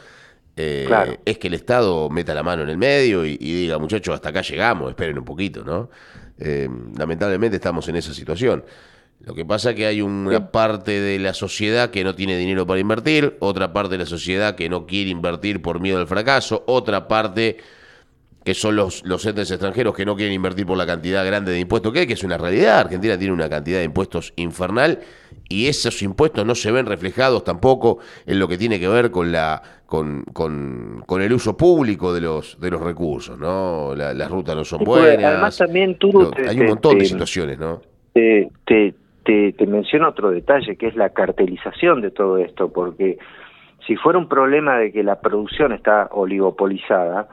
eh, 0.56 1.18
es 1.26 1.38
que 1.40 1.48
el 1.50 1.56
Estado 1.56 2.10
meta 2.10 2.34
la 2.34 2.42
mano 2.42 2.64
en 2.64 2.70
el 2.70 2.78
medio 2.78 3.26
y, 3.26 3.36
diga, 3.36 3.78
muchachos, 3.78 4.16
hasta 4.16 4.30
acá 4.30 4.44
llegamos, 4.44 4.92
esperen 4.92 5.20
un 5.20 5.26
poquito, 5.26 5.66
¿no? 5.66 5.90
Eh, 6.38 6.70
lamentablemente 6.98 7.58
estamos 7.58 7.86
en 7.90 7.98
esa 7.98 8.14
situación. 8.14 8.64
Lo 9.20 9.36
que 9.36 9.44
pasa 9.44 9.72
es 9.72 9.76
que 9.76 9.88
hay 9.88 10.02
una 10.02 10.52
parte 10.52 11.02
de 11.02 11.20
la 11.20 11.34
sociedad 11.34 11.92
que 11.92 12.06
no 12.06 12.16
tiene 12.16 12.38
dinero 12.38 12.66
para 12.66 12.80
invertir, 12.80 13.36
otra 13.42 13.74
parte 13.74 13.96
de 13.96 13.98
la 13.98 14.06
sociedad 14.06 14.56
que 14.56 14.70
no 14.70 14.86
quiere 14.86 15.10
invertir 15.10 15.62
por 15.62 15.82
miedo 15.82 16.00
al 16.00 16.08
fracaso, 16.08 16.64
otra 16.66 17.10
parte 17.10 17.58
que 18.50 18.56
son 18.56 18.76
los, 18.76 19.06
los 19.06 19.24
entes 19.28 19.52
extranjeros 19.52 19.96
que 19.96 20.04
no 20.08 20.16
quieren 20.16 20.34
invertir 20.34 20.66
por 20.66 20.76
la 20.76 20.88
cantidad 20.88 21.24
grande 21.24 21.52
de 21.52 21.60
impuestos 21.60 21.94
que 21.94 22.00
hay, 22.00 22.08
que 22.08 22.14
es 22.14 22.24
una 22.24 22.36
realidad. 22.36 22.80
Argentina 22.80 23.16
tiene 23.16 23.32
una 23.32 23.48
cantidad 23.48 23.78
de 23.78 23.84
impuestos 23.84 24.34
infernal 24.38 25.02
y 25.48 25.68
esos 25.68 26.02
impuestos 26.02 26.48
no 26.48 26.56
se 26.56 26.72
ven 26.72 26.88
reflejados 26.88 27.44
tampoco 27.44 28.00
en 28.26 28.40
lo 28.40 28.48
que 28.48 28.58
tiene 28.58 28.80
que 28.80 28.88
ver 28.88 29.12
con 29.12 29.32
la 29.32 29.62
con, 29.86 30.24
con, 30.34 31.22
el 31.22 31.32
uso 31.32 31.56
público 31.56 32.12
de 32.12 32.22
los 32.22 32.60
de 32.60 32.72
los 32.72 32.82
recursos, 32.82 33.38
¿no? 33.38 33.94
las 33.94 34.32
rutas 34.32 34.56
no 34.56 34.66
son 34.66 34.84
buenas. 34.84 35.24
Además 35.24 35.56
también 35.56 36.00
tú 36.00 36.32
hay 36.36 36.60
un 36.60 36.66
montón 36.70 36.98
de 36.98 37.06
situaciones, 37.06 37.60
¿no? 37.60 37.84
Te, 38.16 38.50
te, 38.66 39.54
te 39.54 39.68
menciono 39.68 40.10
otro 40.10 40.32
detalle 40.32 40.76
que 40.76 40.88
es 40.88 40.96
la 40.96 41.10
cartelización 41.10 42.02
de 42.02 42.10
todo 42.10 42.40
esto, 42.40 42.74
porque 42.74 43.20
si 43.86 43.96
fuera 43.96 44.18
un 44.18 44.28
problema 44.28 44.80
de 44.80 44.92
que 44.92 45.04
la 45.04 45.22
producción 45.22 45.72
está 45.72 46.10
oligopolizada, 46.14 47.28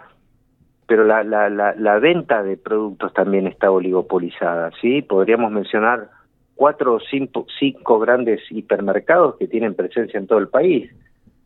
pero 0.86 1.04
la, 1.04 1.24
la, 1.24 1.48
la, 1.48 1.98
venta 1.98 2.42
de 2.42 2.56
productos 2.56 3.12
también 3.12 3.46
está 3.46 3.70
oligopolizada, 3.70 4.70
¿sí? 4.80 5.02
Podríamos 5.02 5.50
mencionar 5.50 6.10
cuatro 6.54 6.94
o 6.94 7.00
cinco, 7.00 7.46
cinco, 7.58 7.98
grandes 7.98 8.40
hipermercados 8.50 9.36
que 9.36 9.48
tienen 9.48 9.74
presencia 9.74 10.18
en 10.18 10.26
todo 10.26 10.38
el 10.38 10.48
país. 10.48 10.90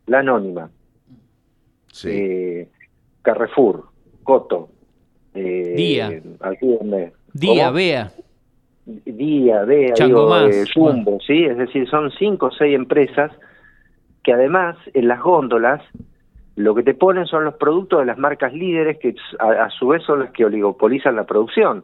La 0.05 0.19
Anónima, 0.19 0.69
eh, 2.05 2.69
Carrefour, 3.23 3.85
Coto, 4.23 4.69
eh, 5.33 5.73
Día, 5.75 6.21
Día, 7.33 7.71
Bea. 7.71 8.11
Día, 8.85 9.63
Bea, 9.63 9.93
digo, 9.95 10.37
eh, 10.37 10.65
Jumbo, 10.73 11.19
¿sí? 11.25 11.45
Es 11.45 11.57
decir, 11.57 11.87
son 11.89 12.11
cinco 12.11 12.47
o 12.47 12.51
seis 12.51 12.75
empresas 12.75 13.31
que 14.23 14.33
además 14.33 14.77
en 14.93 15.07
las 15.07 15.21
góndolas 15.21 15.81
lo 16.61 16.75
que 16.75 16.83
te 16.83 16.93
ponen 16.93 17.25
son 17.25 17.43
los 17.43 17.55
productos 17.55 17.99
de 17.99 18.05
las 18.05 18.17
marcas 18.17 18.53
líderes 18.53 18.97
que 18.99 19.15
a, 19.39 19.69
su 19.69 19.87
vez 19.87 20.03
son 20.03 20.19
las 20.19 20.31
que 20.31 20.45
oligopolizan 20.45 21.15
la 21.15 21.25
producción. 21.25 21.83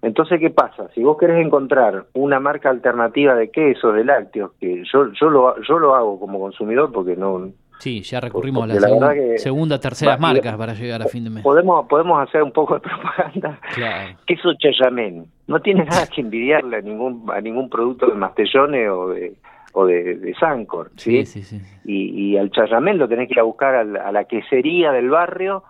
Entonces, 0.00 0.38
¿qué 0.38 0.50
pasa? 0.50 0.88
Si 0.94 1.02
vos 1.02 1.18
querés 1.18 1.44
encontrar 1.44 2.06
una 2.14 2.38
marca 2.38 2.70
alternativa 2.70 3.34
de 3.34 3.50
quesos, 3.50 3.94
de 3.94 4.04
lácteos, 4.04 4.52
que 4.60 4.84
yo 4.84 5.12
yo 5.12 5.28
lo 5.28 5.60
yo 5.62 5.78
lo 5.78 5.94
hago 5.96 6.20
como 6.20 6.38
consumidor 6.38 6.92
porque 6.92 7.16
no 7.16 7.50
Sí, 7.78 8.02
ya 8.02 8.20
recurrimos 8.20 8.64
a 8.64 8.66
la, 8.66 8.78
segunda, 9.36 9.78
tercera 9.78 10.16
marcas 10.16 10.56
para 10.56 10.74
llegar 10.74 11.00
a 11.00 11.06
fin 11.06 11.24
de 11.24 11.30
mes. 11.30 11.44
Podemos 11.44 11.86
podemos 11.86 12.20
hacer 12.20 12.42
un 12.42 12.50
poco 12.50 12.74
de 12.74 12.80
propaganda. 12.80 13.60
Claro. 13.74 14.18
Queso 14.26 14.52
Chayamén 14.54 15.26
no 15.46 15.60
tiene 15.60 15.84
nada 15.84 16.06
que 16.06 16.20
envidiarle 16.20 16.78
a 16.78 16.80
ningún 16.80 17.30
a 17.32 17.40
ningún 17.40 17.70
producto 17.70 18.06
de 18.06 18.14
Mastellone 18.14 18.90
o 18.90 19.10
de 19.10 19.34
o 19.78 19.86
de, 19.86 20.16
de 20.16 20.34
Sancor, 20.34 20.90
¿sí? 20.96 21.24
Sí, 21.24 21.42
sí, 21.42 21.60
Y, 21.84 22.32
y, 22.32 22.36
al 22.36 22.50
Chayamén 22.50 22.98
lo 22.98 23.06
tenés 23.06 23.28
que 23.28 23.34
ir 23.34 23.40
a 23.40 23.44
buscar 23.44 23.76
a 23.76 23.84
la, 23.84 24.24
quesería 24.24 24.90
del 24.90 25.08
barrio 25.08 25.62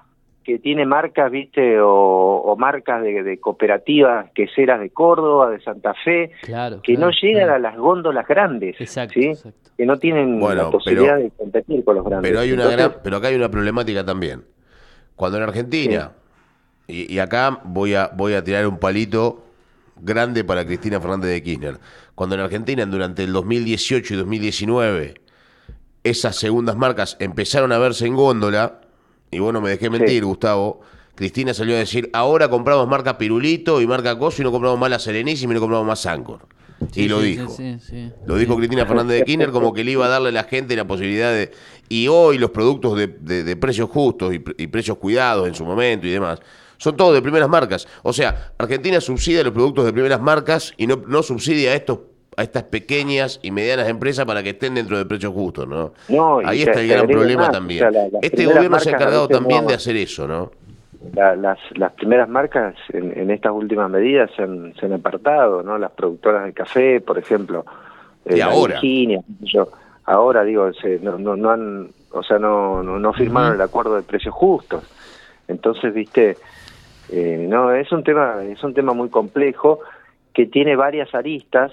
que 0.44 0.58
tiene 0.58 0.86
marcas, 0.86 1.30
viste, 1.30 1.78
o, 1.78 2.56
marcas 2.58 3.02
de, 3.02 3.38
cooperativas 3.38 4.30
queseras 4.30 4.80
de 4.80 4.88
Córdoba, 4.88 5.50
de 5.50 5.60
Santa 5.60 5.92
Fe, 6.02 6.30
que 6.82 6.96
no 6.96 7.10
llegan 7.10 7.50
a 7.50 7.58
las 7.58 7.76
góndolas 7.76 8.26
grandes, 8.26 8.80
exacto, 8.80 9.20
¿sí? 9.20 9.32
que 9.76 9.84
no 9.84 9.98
tienen 9.98 10.40
la 10.40 10.70
posibilidad 10.70 11.18
de 11.18 11.30
competir 11.36 11.84
con 11.84 11.96
los 11.96 12.04
grandes. 12.06 12.30
Pero 12.30 12.40
hay 12.40 12.52
una 12.52 13.02
pero 13.02 13.18
acá 13.18 13.28
hay 13.28 13.36
una 13.36 13.50
problemática 13.50 14.06
también. 14.06 14.42
Cuando 15.16 15.36
en 15.36 15.44
Argentina, 15.44 16.12
y, 16.86 17.12
y, 17.12 17.18
acá 17.18 17.60
voy 17.62 17.94
a 17.94 18.10
voy 18.16 18.32
a 18.32 18.42
tirar 18.42 18.66
un 18.66 18.78
palito 18.78 19.47
grande 20.00 20.44
para 20.44 20.64
Cristina 20.64 21.00
Fernández 21.00 21.30
de 21.30 21.42
Kirchner. 21.42 21.78
Cuando 22.14 22.34
en 22.34 22.42
Argentina, 22.42 22.84
durante 22.86 23.24
el 23.24 23.32
2018 23.32 24.14
y 24.14 24.16
2019, 24.16 25.14
esas 26.04 26.36
segundas 26.36 26.76
marcas 26.76 27.16
empezaron 27.20 27.72
a 27.72 27.78
verse 27.78 28.06
en 28.06 28.14
góndola, 28.14 28.80
y 29.30 29.38
bueno, 29.40 29.60
me 29.60 29.70
dejé 29.70 29.90
mentir, 29.90 30.24
Gustavo, 30.24 30.80
Cristina 31.14 31.52
salió 31.52 31.74
a 31.74 31.78
decir, 31.78 32.10
ahora 32.12 32.48
compramos 32.48 32.88
marca 32.88 33.18
Pirulito 33.18 33.80
y 33.80 33.86
marca 33.86 34.18
Coso 34.18 34.40
y 34.40 34.44
no 34.44 34.52
compramos 34.52 34.78
más 34.78 34.90
la 34.90 34.98
Serenísima 34.98 35.52
y 35.52 35.54
no 35.54 35.60
compramos 35.60 35.86
más 35.86 36.00
Sancor. 36.00 36.46
y 36.94 37.08
lo 37.08 37.20
dijo. 37.20 37.54
lo 38.24 38.36
dijo 38.36 38.56
Cristina 38.56 38.86
Fernández 38.86 39.18
de 39.18 39.24
Kirchner 39.24 39.50
como 39.50 39.74
que 39.74 39.82
le 39.82 39.90
iba 39.90 40.06
a 40.06 40.08
darle 40.08 40.28
a 40.28 40.32
la 40.32 40.44
gente 40.44 40.76
la 40.76 40.86
posibilidad 40.86 41.32
de... 41.32 41.50
Y 41.88 42.06
hoy 42.06 42.38
los 42.38 42.50
productos 42.50 42.96
de, 42.96 43.56
precios 43.56 43.90
justos 43.90 44.32
y, 44.32 44.44
y 44.56 44.66
precios 44.68 44.98
cuidados 44.98 45.48
en 45.48 45.54
su 45.54 45.64
momento 45.64 46.06
y 46.06 46.10
demás 46.10 46.40
son 46.78 46.96
todos 46.96 47.14
de 47.14 47.22
primeras 47.22 47.48
marcas. 47.48 47.86
O 48.02 48.12
sea, 48.12 48.52
Argentina 48.58 49.00
subsidia 49.00 49.44
los 49.44 49.52
productos 49.52 49.84
de 49.84 49.92
primeras 49.92 50.20
marcas 50.20 50.72
y 50.76 50.86
no, 50.86 51.02
no 51.06 51.22
subsidia 51.22 51.72
a 51.72 51.74
estos 51.74 51.98
a 52.36 52.44
estas 52.44 52.62
pequeñas 52.62 53.40
y 53.42 53.50
medianas 53.50 53.88
empresas 53.88 54.24
para 54.24 54.44
que 54.44 54.50
estén 54.50 54.76
dentro 54.76 54.96
de 54.96 55.04
precios 55.04 55.32
justos, 55.34 55.66
¿no? 55.66 55.92
Ahí 56.44 56.62
está 56.62 56.80
el 56.80 56.86
gran 56.86 57.08
problema 57.08 57.50
también. 57.50 57.84
este 58.22 58.46
gobierno 58.46 58.78
se 58.78 58.90
ha 58.90 58.92
encargado 58.92 59.26
también 59.26 59.66
de 59.66 59.74
hacer 59.74 59.96
eso, 59.96 60.28
¿no? 60.28 60.52
las, 61.14 61.58
las 61.76 61.92
primeras 61.92 62.28
marcas 62.28 62.74
en, 62.92 63.30
estas 63.30 63.52
últimas 63.52 63.90
medidas 63.90 64.30
se 64.36 64.42
han, 64.42 64.74
se 64.74 64.86
han, 64.86 64.92
apartado, 64.92 65.62
¿no? 65.62 65.78
Las 65.78 65.92
productoras 65.92 66.44
de 66.44 66.52
café, 66.52 67.00
por 67.00 67.18
ejemplo. 67.18 67.64
y 68.24 68.40
ahora. 68.40 68.80
yo, 69.40 69.68
ahora 70.04 70.44
digo, 70.44 70.72
se, 70.74 70.98
no, 71.00 71.18
no, 71.18 71.36
no, 71.36 71.50
han, 71.50 71.88
o 72.12 72.22
sea, 72.22 72.38
no, 72.38 72.82
no, 72.82 72.98
no 72.98 73.12
firmaron 73.12 73.54
el 73.54 73.60
acuerdo 73.60 73.96
de 73.96 74.02
precios 74.02 74.34
justos. 74.34 74.84
Entonces, 75.46 75.94
viste, 75.94 76.36
eh, 77.10 77.46
no, 77.48 77.72
es 77.72 77.90
un 77.92 78.04
tema, 78.04 78.42
es 78.44 78.62
un 78.62 78.74
tema 78.74 78.92
muy 78.92 79.08
complejo 79.08 79.80
que 80.34 80.46
tiene 80.46 80.76
varias 80.76 81.14
aristas. 81.14 81.72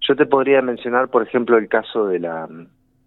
Yo 0.00 0.16
te 0.16 0.26
podría 0.26 0.62
mencionar, 0.62 1.08
por 1.08 1.22
ejemplo, 1.22 1.58
el 1.58 1.68
caso 1.68 2.06
de 2.06 2.18
la 2.18 2.48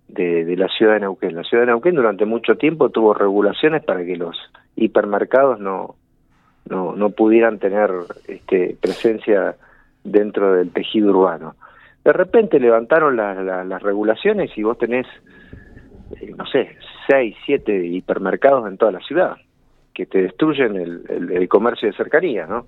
de, 0.07 0.55
la 0.55 0.67
ciudad 0.69 0.93
de 0.93 1.01
Neuquén. 1.01 1.35
La 1.35 1.43
ciudad 1.43 1.63
de 1.63 1.67
Neuquén 1.67 1.95
durante 1.95 2.25
mucho 2.25 2.55
tiempo 2.57 2.89
tuvo 2.89 3.13
regulaciones 3.13 3.83
para 3.83 4.05
que 4.05 4.15
los 4.15 4.37
hipermercados 4.75 5.59
no 5.59 5.95
no, 6.69 6.95
no 6.95 7.11
pudieran 7.11 7.59
tener 7.59 7.91
este, 8.27 8.75
presencia 8.81 9.55
dentro 10.03 10.53
del 10.53 10.71
tejido 10.71 11.11
urbano. 11.11 11.55
De 12.03 12.11
repente 12.11 12.59
levantaron 12.59 13.15
las 13.15 13.83
regulaciones 13.83 14.49
y 14.57 14.63
vos 14.63 14.77
tenés, 14.79 15.05
eh, 16.19 16.33
no 16.35 16.45
sé, 16.47 16.75
seis, 17.07 17.35
siete 17.45 17.85
hipermercados 17.85 18.67
en 18.67 18.77
toda 18.77 18.93
la 18.93 18.99
ciudad 19.01 19.37
que 19.95 20.05
te 20.05 20.21
destruyen 20.21 20.75
el, 20.75 21.31
el, 21.31 21.47
comercio 21.47 21.87
de 21.87 21.95
cercanía, 21.95 22.45
¿no? 22.45 22.67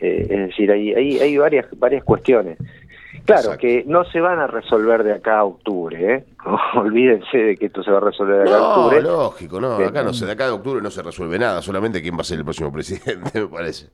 Eh, 0.00 0.26
es 0.28 0.38
decir, 0.48 0.72
hay, 0.72 0.94
hay, 0.94 1.18
hay 1.20 1.36
varias, 1.36 1.66
varias 1.78 2.02
cuestiones. 2.02 2.58
Claro, 3.24 3.58
que 3.58 3.84
no 3.86 4.04
se 4.04 4.20
van 4.20 4.38
a 4.38 4.46
resolver 4.46 5.04
de 5.04 5.12
acá 5.12 5.40
a 5.40 5.44
octubre, 5.44 6.14
¿eh? 6.14 6.24
olvídense 6.74 7.36
de 7.36 7.56
que 7.56 7.66
esto 7.66 7.82
se 7.82 7.90
va 7.90 7.98
a 7.98 8.00
resolver 8.00 8.38
de 8.38 8.42
acá 8.44 8.56
a 8.56 8.78
octubre. 8.78 9.02
No, 9.02 9.08
lógico, 9.10 9.60
no, 9.60 9.74
acá 9.74 10.02
no 10.02 10.14
se, 10.14 10.24
de 10.24 10.32
acá 10.32 10.48
a 10.48 10.54
octubre 10.54 10.80
no 10.80 10.90
se 10.90 11.02
resuelve 11.02 11.38
nada, 11.38 11.60
solamente 11.60 12.00
quién 12.00 12.16
va 12.16 12.22
a 12.22 12.24
ser 12.24 12.38
el 12.38 12.44
próximo 12.44 12.72
presidente, 12.72 13.30
me 13.40 13.46
parece. 13.46 13.88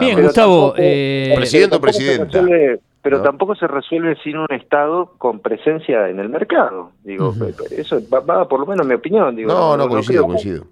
Bien, 0.00 0.20
Gustavo, 0.20 0.74
eh, 0.76 1.32
presidente 1.36 1.76
o 1.76 1.80
presidenta. 1.80 2.42
pero 3.02 3.22
tampoco 3.22 3.54
se 3.54 3.66
resuelve 3.66 4.16
sin 4.22 4.36
un 4.36 4.46
Estado 4.50 5.14
con 5.18 5.40
presencia 5.40 6.08
en 6.08 6.18
el 6.18 6.28
mercado. 6.28 6.92
Digo, 7.02 7.34
eso 7.70 8.00
va, 8.12 8.48
por 8.48 8.60
lo 8.60 8.66
menos 8.66 8.86
mi 8.86 8.94
opinión. 8.94 9.34
Digo, 9.34 9.52
no, 9.52 9.76
no, 9.76 9.88
coincido, 9.88 10.26
coincido. 10.26 10.64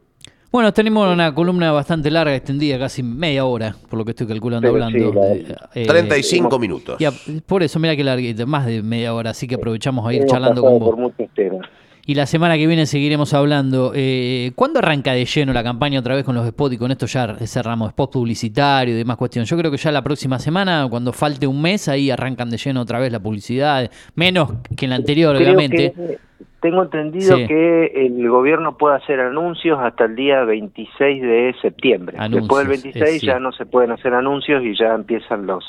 Bueno, 0.50 0.72
tenemos 0.72 1.12
una 1.12 1.34
columna 1.34 1.72
bastante 1.72 2.10
larga, 2.10 2.34
extendida, 2.34 2.78
casi 2.78 3.02
media 3.02 3.44
hora, 3.44 3.76
por 3.90 3.98
lo 3.98 4.04
que 4.04 4.12
estoy 4.12 4.26
calculando 4.26 4.72
Pero 4.72 4.84
hablando. 4.84 5.12
sí, 5.34 5.44
Eh, 5.74 5.82
eh, 5.82 5.86
35 5.86 6.58
minutos. 6.58 6.98
y 6.98 7.04
a- 7.04 7.12
por 7.46 7.62
eso, 7.62 7.78
mira 7.78 7.94
que 7.94 8.02
larguita, 8.02 8.46
más 8.46 8.64
de 8.64 8.82
media 8.82 9.12
hora, 9.14 9.30
así 9.30 9.46
que 9.46 9.56
aprovechamos 9.56 10.06
a 10.08 10.12
ir 10.14 10.20
Hemos 10.22 10.32
charlando 10.32 10.62
con 10.62 10.78
vos. 10.78 10.88
por 10.88 10.96
muchos 10.96 11.28
temas. 11.34 11.66
Y 12.06 12.14
la 12.14 12.24
semana 12.24 12.56
que 12.56 12.66
viene 12.66 12.86
seguiremos 12.86 13.34
hablando. 13.34 13.92
Eh, 13.94 14.52
¿Cuándo 14.54 14.78
arranca 14.78 15.12
de 15.12 15.26
lleno 15.26 15.52
la 15.52 15.62
campaña 15.62 16.00
otra 16.00 16.14
vez 16.14 16.24
con 16.24 16.34
los 16.34 16.48
spots? 16.48 16.74
Y 16.76 16.78
con 16.78 16.90
esto 16.90 17.04
ya 17.04 17.36
cerramos 17.44 17.88
spot 17.90 18.10
publicitario 18.10 18.94
y 18.94 18.96
demás 18.96 19.18
cuestiones. 19.18 19.50
Yo 19.50 19.58
creo 19.58 19.70
que 19.70 19.76
ya 19.76 19.92
la 19.92 20.00
próxima 20.00 20.38
semana, 20.38 20.86
cuando 20.88 21.12
falte 21.12 21.46
un 21.46 21.60
mes, 21.60 21.86
ahí 21.88 22.10
arrancan 22.10 22.48
de 22.48 22.56
lleno 22.56 22.80
otra 22.80 22.98
vez 22.98 23.12
la 23.12 23.20
publicidad. 23.20 23.90
Menos 24.14 24.50
que 24.74 24.86
en 24.86 24.90
la 24.90 24.96
anterior, 24.96 25.36
Creo 25.36 25.48
obviamente. 25.48 25.92
que 25.94 26.18
tengo 26.60 26.82
entendido 26.82 27.36
Sí. 27.36 27.46
que 27.46 27.86
el 28.06 28.28
gobierno 28.28 28.76
puede 28.76 28.96
hacer 28.96 29.20
anuncios 29.20 29.78
hasta 29.80 30.04
el 30.06 30.16
día 30.16 30.42
26 30.44 31.22
de 31.22 31.54
septiembre. 31.62 32.16
Anuncios, 32.18 32.42
Después 32.44 32.58
del 32.68 32.68
26 32.82 33.14
es, 33.14 33.20
sí. 33.20 33.26
ya 33.26 33.38
no 33.38 33.52
se 33.52 33.64
pueden 33.66 33.92
hacer 33.92 34.12
anuncios 34.14 34.64
y 34.64 34.76
ya 34.76 34.94
empiezan 34.94 35.46
los 35.46 35.64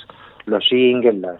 los 0.45 0.63
jingles, 0.67 1.13
las, 1.19 1.39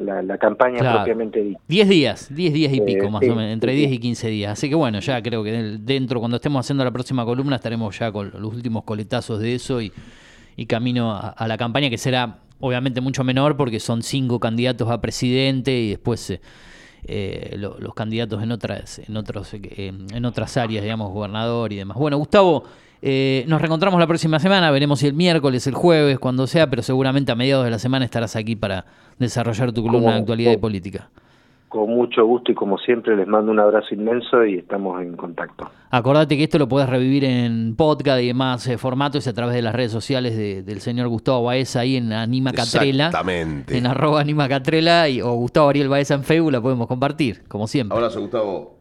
la, 0.00 0.20
la 0.22 0.36
campaña 0.36 0.78
Claro. 0.80 0.96
propiamente 0.98 1.40
dicha. 1.42 1.60
10 1.68 1.88
días, 1.88 2.34
10 2.34 2.52
días 2.52 2.72
y 2.72 2.78
Eh, 2.78 2.82
pico 2.84 3.08
más 3.08 3.20
sí, 3.22 3.28
o 3.30 3.36
menos, 3.36 3.52
entre 3.52 3.70
sí, 3.72 3.78
10 3.78 3.90
sí. 3.90 3.94
y 3.96 3.98
15 4.00 4.28
días. 4.30 4.52
Así 4.52 4.68
que 4.68 4.74
bueno, 4.74 4.98
ya 4.98 5.22
creo 5.22 5.44
que 5.44 5.52
dentro, 5.78 6.18
cuando 6.18 6.36
estemos 6.38 6.58
haciendo 6.66 6.82
la 6.82 6.90
próxima 6.90 7.24
columna, 7.24 7.54
estaremos 7.56 7.96
ya 7.96 8.10
con 8.10 8.32
los 8.32 8.52
últimos 8.52 8.82
coletazos 8.82 9.38
de 9.38 9.54
eso 9.54 9.80
y, 9.80 9.92
y 10.56 10.66
camino 10.66 11.12
a, 11.12 11.28
a 11.28 11.46
la 11.46 11.56
campaña 11.56 11.88
que 11.88 11.98
será 11.98 12.38
obviamente 12.58 13.00
mucho 13.00 13.22
menor 13.22 13.56
porque 13.56 13.78
son 13.78 14.02
cinco 14.02 14.40
candidatos 14.40 14.90
a 14.90 15.00
presidente 15.00 15.70
y 15.72 15.90
después 15.90 16.30
eh, 16.30 16.40
eh, 17.04 17.54
lo- 17.58 17.78
los 17.78 17.94
candidatos 17.94 18.42
en 18.42 18.52
otras, 18.52 19.00
en 19.00 19.16
otros, 19.16 19.52
eh, 19.54 19.92
en 20.12 20.24
otras 20.24 20.56
áreas, 20.56 20.82
digamos, 20.82 21.10
gobernador 21.12 21.72
y 21.72 21.76
demás. 21.76 21.96
Bueno, 21.96 22.16
Gustavo, 22.18 22.64
eh, 23.02 23.44
nos 23.48 23.60
reencontramos 23.60 23.98
la 23.98 24.06
próxima 24.06 24.38
semana, 24.38 24.70
veremos 24.70 25.00
si 25.00 25.08
el 25.08 25.12
miércoles, 25.14 25.66
el 25.66 25.74
jueves, 25.74 26.18
cuando 26.20 26.46
sea, 26.46 26.70
pero 26.70 26.82
seguramente 26.82 27.32
a 27.32 27.34
mediados 27.34 27.64
de 27.64 27.70
la 27.72 27.78
semana 27.80 28.04
estarás 28.04 28.36
aquí 28.36 28.54
para 28.54 28.84
desarrollar 29.18 29.72
tu 29.72 29.82
columna 29.82 30.12
de 30.12 30.18
actualidad 30.20 30.52
y 30.52 30.56
política. 30.60 31.10
Con 31.72 31.88
mucho 31.88 32.26
gusto 32.26 32.52
y 32.52 32.54
como 32.54 32.76
siempre 32.76 33.16
les 33.16 33.26
mando 33.26 33.50
un 33.50 33.58
abrazo 33.58 33.94
inmenso 33.94 34.44
y 34.44 34.58
estamos 34.58 35.00
en 35.00 35.16
contacto. 35.16 35.70
Acordate 35.90 36.36
que 36.36 36.44
esto 36.44 36.58
lo 36.58 36.68
podés 36.68 36.86
revivir 36.86 37.24
en 37.24 37.74
podcast 37.76 38.20
y 38.20 38.26
demás 38.26 38.66
eh, 38.68 38.76
formatos 38.76 39.26
a 39.26 39.32
través 39.32 39.54
de 39.54 39.62
las 39.62 39.74
redes 39.74 39.90
sociales 39.90 40.36
de- 40.36 40.62
del 40.62 40.80
señor 40.80 41.08
Gustavo 41.08 41.44
Baeza 41.44 41.80
ahí 41.80 41.96
en 41.96 42.12
Anima 42.12 42.52
Catrela. 42.52 43.06
Exactamente. 43.06 43.78
En 43.78 43.86
arroba 43.86 44.20
Anima 44.20 44.50
Catrela 44.50 45.08
y, 45.08 45.22
o 45.22 45.32
Gustavo 45.32 45.70
Ariel 45.70 45.88
Baeza 45.88 46.12
en 46.12 46.24
Facebook 46.24 46.52
la 46.52 46.60
podemos 46.60 46.86
compartir, 46.86 47.42
como 47.48 47.66
siempre. 47.66 47.96
Abrazo, 47.96 48.20
Gustavo. 48.20 48.74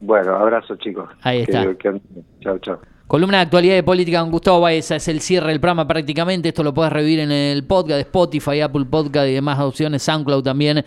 Bueno, 0.00 0.34
abrazo 0.34 0.74
chicos. 0.74 1.08
Ahí 1.22 1.44
Que- 1.46 1.52
está. 1.52 1.74
que- 1.76 2.00
chao, 2.40 2.58
chao. 2.58 2.80
Columna 3.12 3.36
de 3.36 3.42
actualidad 3.42 3.76
y 3.76 3.82
política 3.82 4.22
con 4.22 4.30
Gustavo 4.30 4.60
Baeza 4.60 4.96
es 4.96 5.06
el 5.06 5.20
cierre 5.20 5.48
del 5.50 5.60
programa 5.60 5.86
prácticamente. 5.86 6.48
Esto 6.48 6.62
lo 6.62 6.72
puedes 6.72 6.90
revivir 6.90 7.18
en 7.20 7.30
el 7.30 7.62
podcast 7.62 7.96
de 7.96 8.00
Spotify, 8.00 8.62
Apple 8.62 8.86
Podcast 8.86 9.28
y 9.28 9.34
demás 9.34 9.60
opciones, 9.60 10.02
SoundCloud 10.02 10.42
también. 10.42 10.82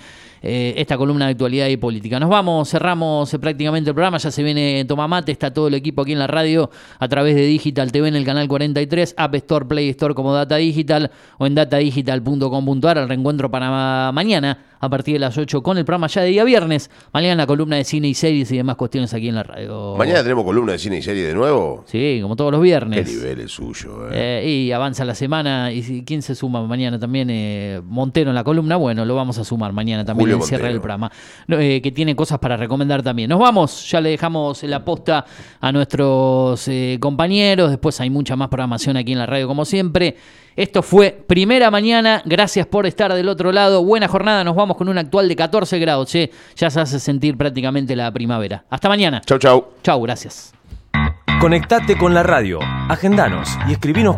eh, 0.47 0.75
esta 0.77 0.95
columna 0.97 1.25
de 1.25 1.31
actualidad 1.31 1.67
y 1.67 1.77
política. 1.77 2.19
Nos 2.19 2.29
vamos, 2.29 2.69
cerramos 2.69 3.31
eh, 3.33 3.39
prácticamente 3.39 3.89
el 3.91 3.93
programa. 3.95 4.17
Ya 4.17 4.29
se 4.31 4.41
viene 4.43 4.85
Tomamate, 4.87 5.31
está 5.31 5.51
todo 5.53 5.67
el 5.67 5.73
equipo 5.75 6.01
aquí 6.03 6.13
en 6.13 6.19
la 6.19 6.27
radio 6.27 6.69
a 6.99 7.07
través 7.07 7.35
de 7.35 7.45
Digital 7.45 7.91
TV 7.91 8.07
en 8.07 8.15
el 8.15 8.25
canal 8.25 8.47
43, 8.47 9.15
App 9.17 9.33
Store, 9.35 9.65
Play 9.65 9.89
Store 9.89 10.13
como 10.15 10.33
Data 10.33 10.55
Digital 10.57 11.09
o 11.39 11.45
en 11.47 11.53
datadigital.com.ar. 11.55 12.97
El 12.99 13.07
reencuentro 13.07 13.49
para 13.51 13.69
ma- 13.69 14.11
mañana 14.11 14.57
a 14.79 14.89
partir 14.89 15.13
de 15.13 15.19
las 15.19 15.37
8 15.37 15.61
con 15.63 15.77
el 15.77 15.85
programa 15.85 16.07
ya 16.07 16.21
de 16.21 16.29
día 16.29 16.43
viernes. 16.43 16.89
Mañana 17.13 17.35
la 17.43 17.47
columna 17.47 17.75
de 17.77 17.83
cine 17.83 18.07
y 18.07 18.13
series 18.13 18.51
y 18.51 18.57
demás 18.57 18.75
cuestiones 18.75 19.13
aquí 19.13 19.29
en 19.29 19.35
la 19.35 19.43
radio. 19.43 19.95
Mañana 19.97 20.21
tenemos 20.23 20.43
columna 20.45 20.73
de 20.73 20.79
cine 20.79 20.97
y 20.97 21.01
serie 21.01 21.23
de 21.23 21.33
nuevo. 21.33 21.83
Sí, 21.87 22.19
como 22.21 22.35
todos 22.35 22.51
los 22.51 22.59
Qué 22.59 22.65
viernes. 22.65 23.07
nivel 23.07 23.39
el 23.39 23.49
suyo, 23.49 24.09
eh. 24.11 24.41
Eh, 24.43 24.49
y 24.49 24.71
avanza 24.71 25.05
la 25.05 25.15
semana. 25.15 25.71
¿Y 25.71 25.83
si- 25.83 26.03
quién 26.03 26.21
se 26.21 26.35
suma 26.35 26.61
mañana 26.65 26.99
también? 26.99 27.29
Eh, 27.29 27.81
Montero 27.85 28.29
en 28.31 28.35
la 28.35 28.43
columna. 28.43 28.75
Bueno, 28.75 29.05
lo 29.05 29.15
vamos 29.15 29.37
a 29.37 29.43
sumar 29.43 29.71
mañana 29.73 30.03
también 30.05 30.25
Julio 30.25 30.35
en 30.37 30.41
el 30.41 30.47
cierre 30.47 30.67
del 30.69 30.79
programa. 30.79 31.11
Eh, 31.47 31.79
que 31.81 31.91
tiene 31.91 32.15
cosas 32.15 32.39
para 32.39 32.57
recomendar 32.57 33.01
también. 33.03 33.29
Nos 33.29 33.39
vamos. 33.39 33.89
Ya 33.89 34.01
le 34.01 34.09
dejamos 34.09 34.63
la 34.63 34.83
posta 34.83 35.25
a 35.61 35.71
nuestros 35.71 36.67
eh, 36.67 36.97
compañeros. 36.99 37.69
Después 37.69 37.99
hay 38.01 38.09
mucha 38.09 38.35
más 38.35 38.49
programación 38.49 38.97
aquí 38.97 39.11
en 39.13 39.19
la 39.19 39.25
radio, 39.25 39.47
como 39.47 39.65
siempre. 39.65 40.15
Esto 40.55 40.81
fue 40.81 41.11
Primera 41.11 41.69
Mañana. 41.69 42.21
Gracias 42.23 42.65
por 42.65 42.85
estar 42.85 43.13
del 43.13 43.27
otro 43.27 43.51
lado. 43.51 43.83
Buena 43.83 44.07
jornada. 44.07 44.43
Nos 44.43 44.55
vamos 44.55 44.77
con 44.77 44.87
un 44.87 44.97
actual 44.97 45.27
de 45.27 45.35
14 45.35 45.79
grados. 45.79 46.09
che. 46.09 46.31
Ya 46.55 46.69
se 46.69 46.79
hace 46.79 46.99
sentir 46.99 47.35
prácticamente 47.35 47.95
la 47.95 48.11
primavera. 48.11 48.63
Hasta 48.69 48.87
mañana. 48.87 49.21
Chau, 49.25 49.37
chau. 49.37 49.65
Chau, 49.83 50.01
gracias. 50.01 50.53
Conectate 51.41 51.97
con 51.97 52.13
la 52.13 52.23
radio, 52.23 52.59
agendanos 52.87 53.49
y 53.67 53.73
escribinos 53.73 54.13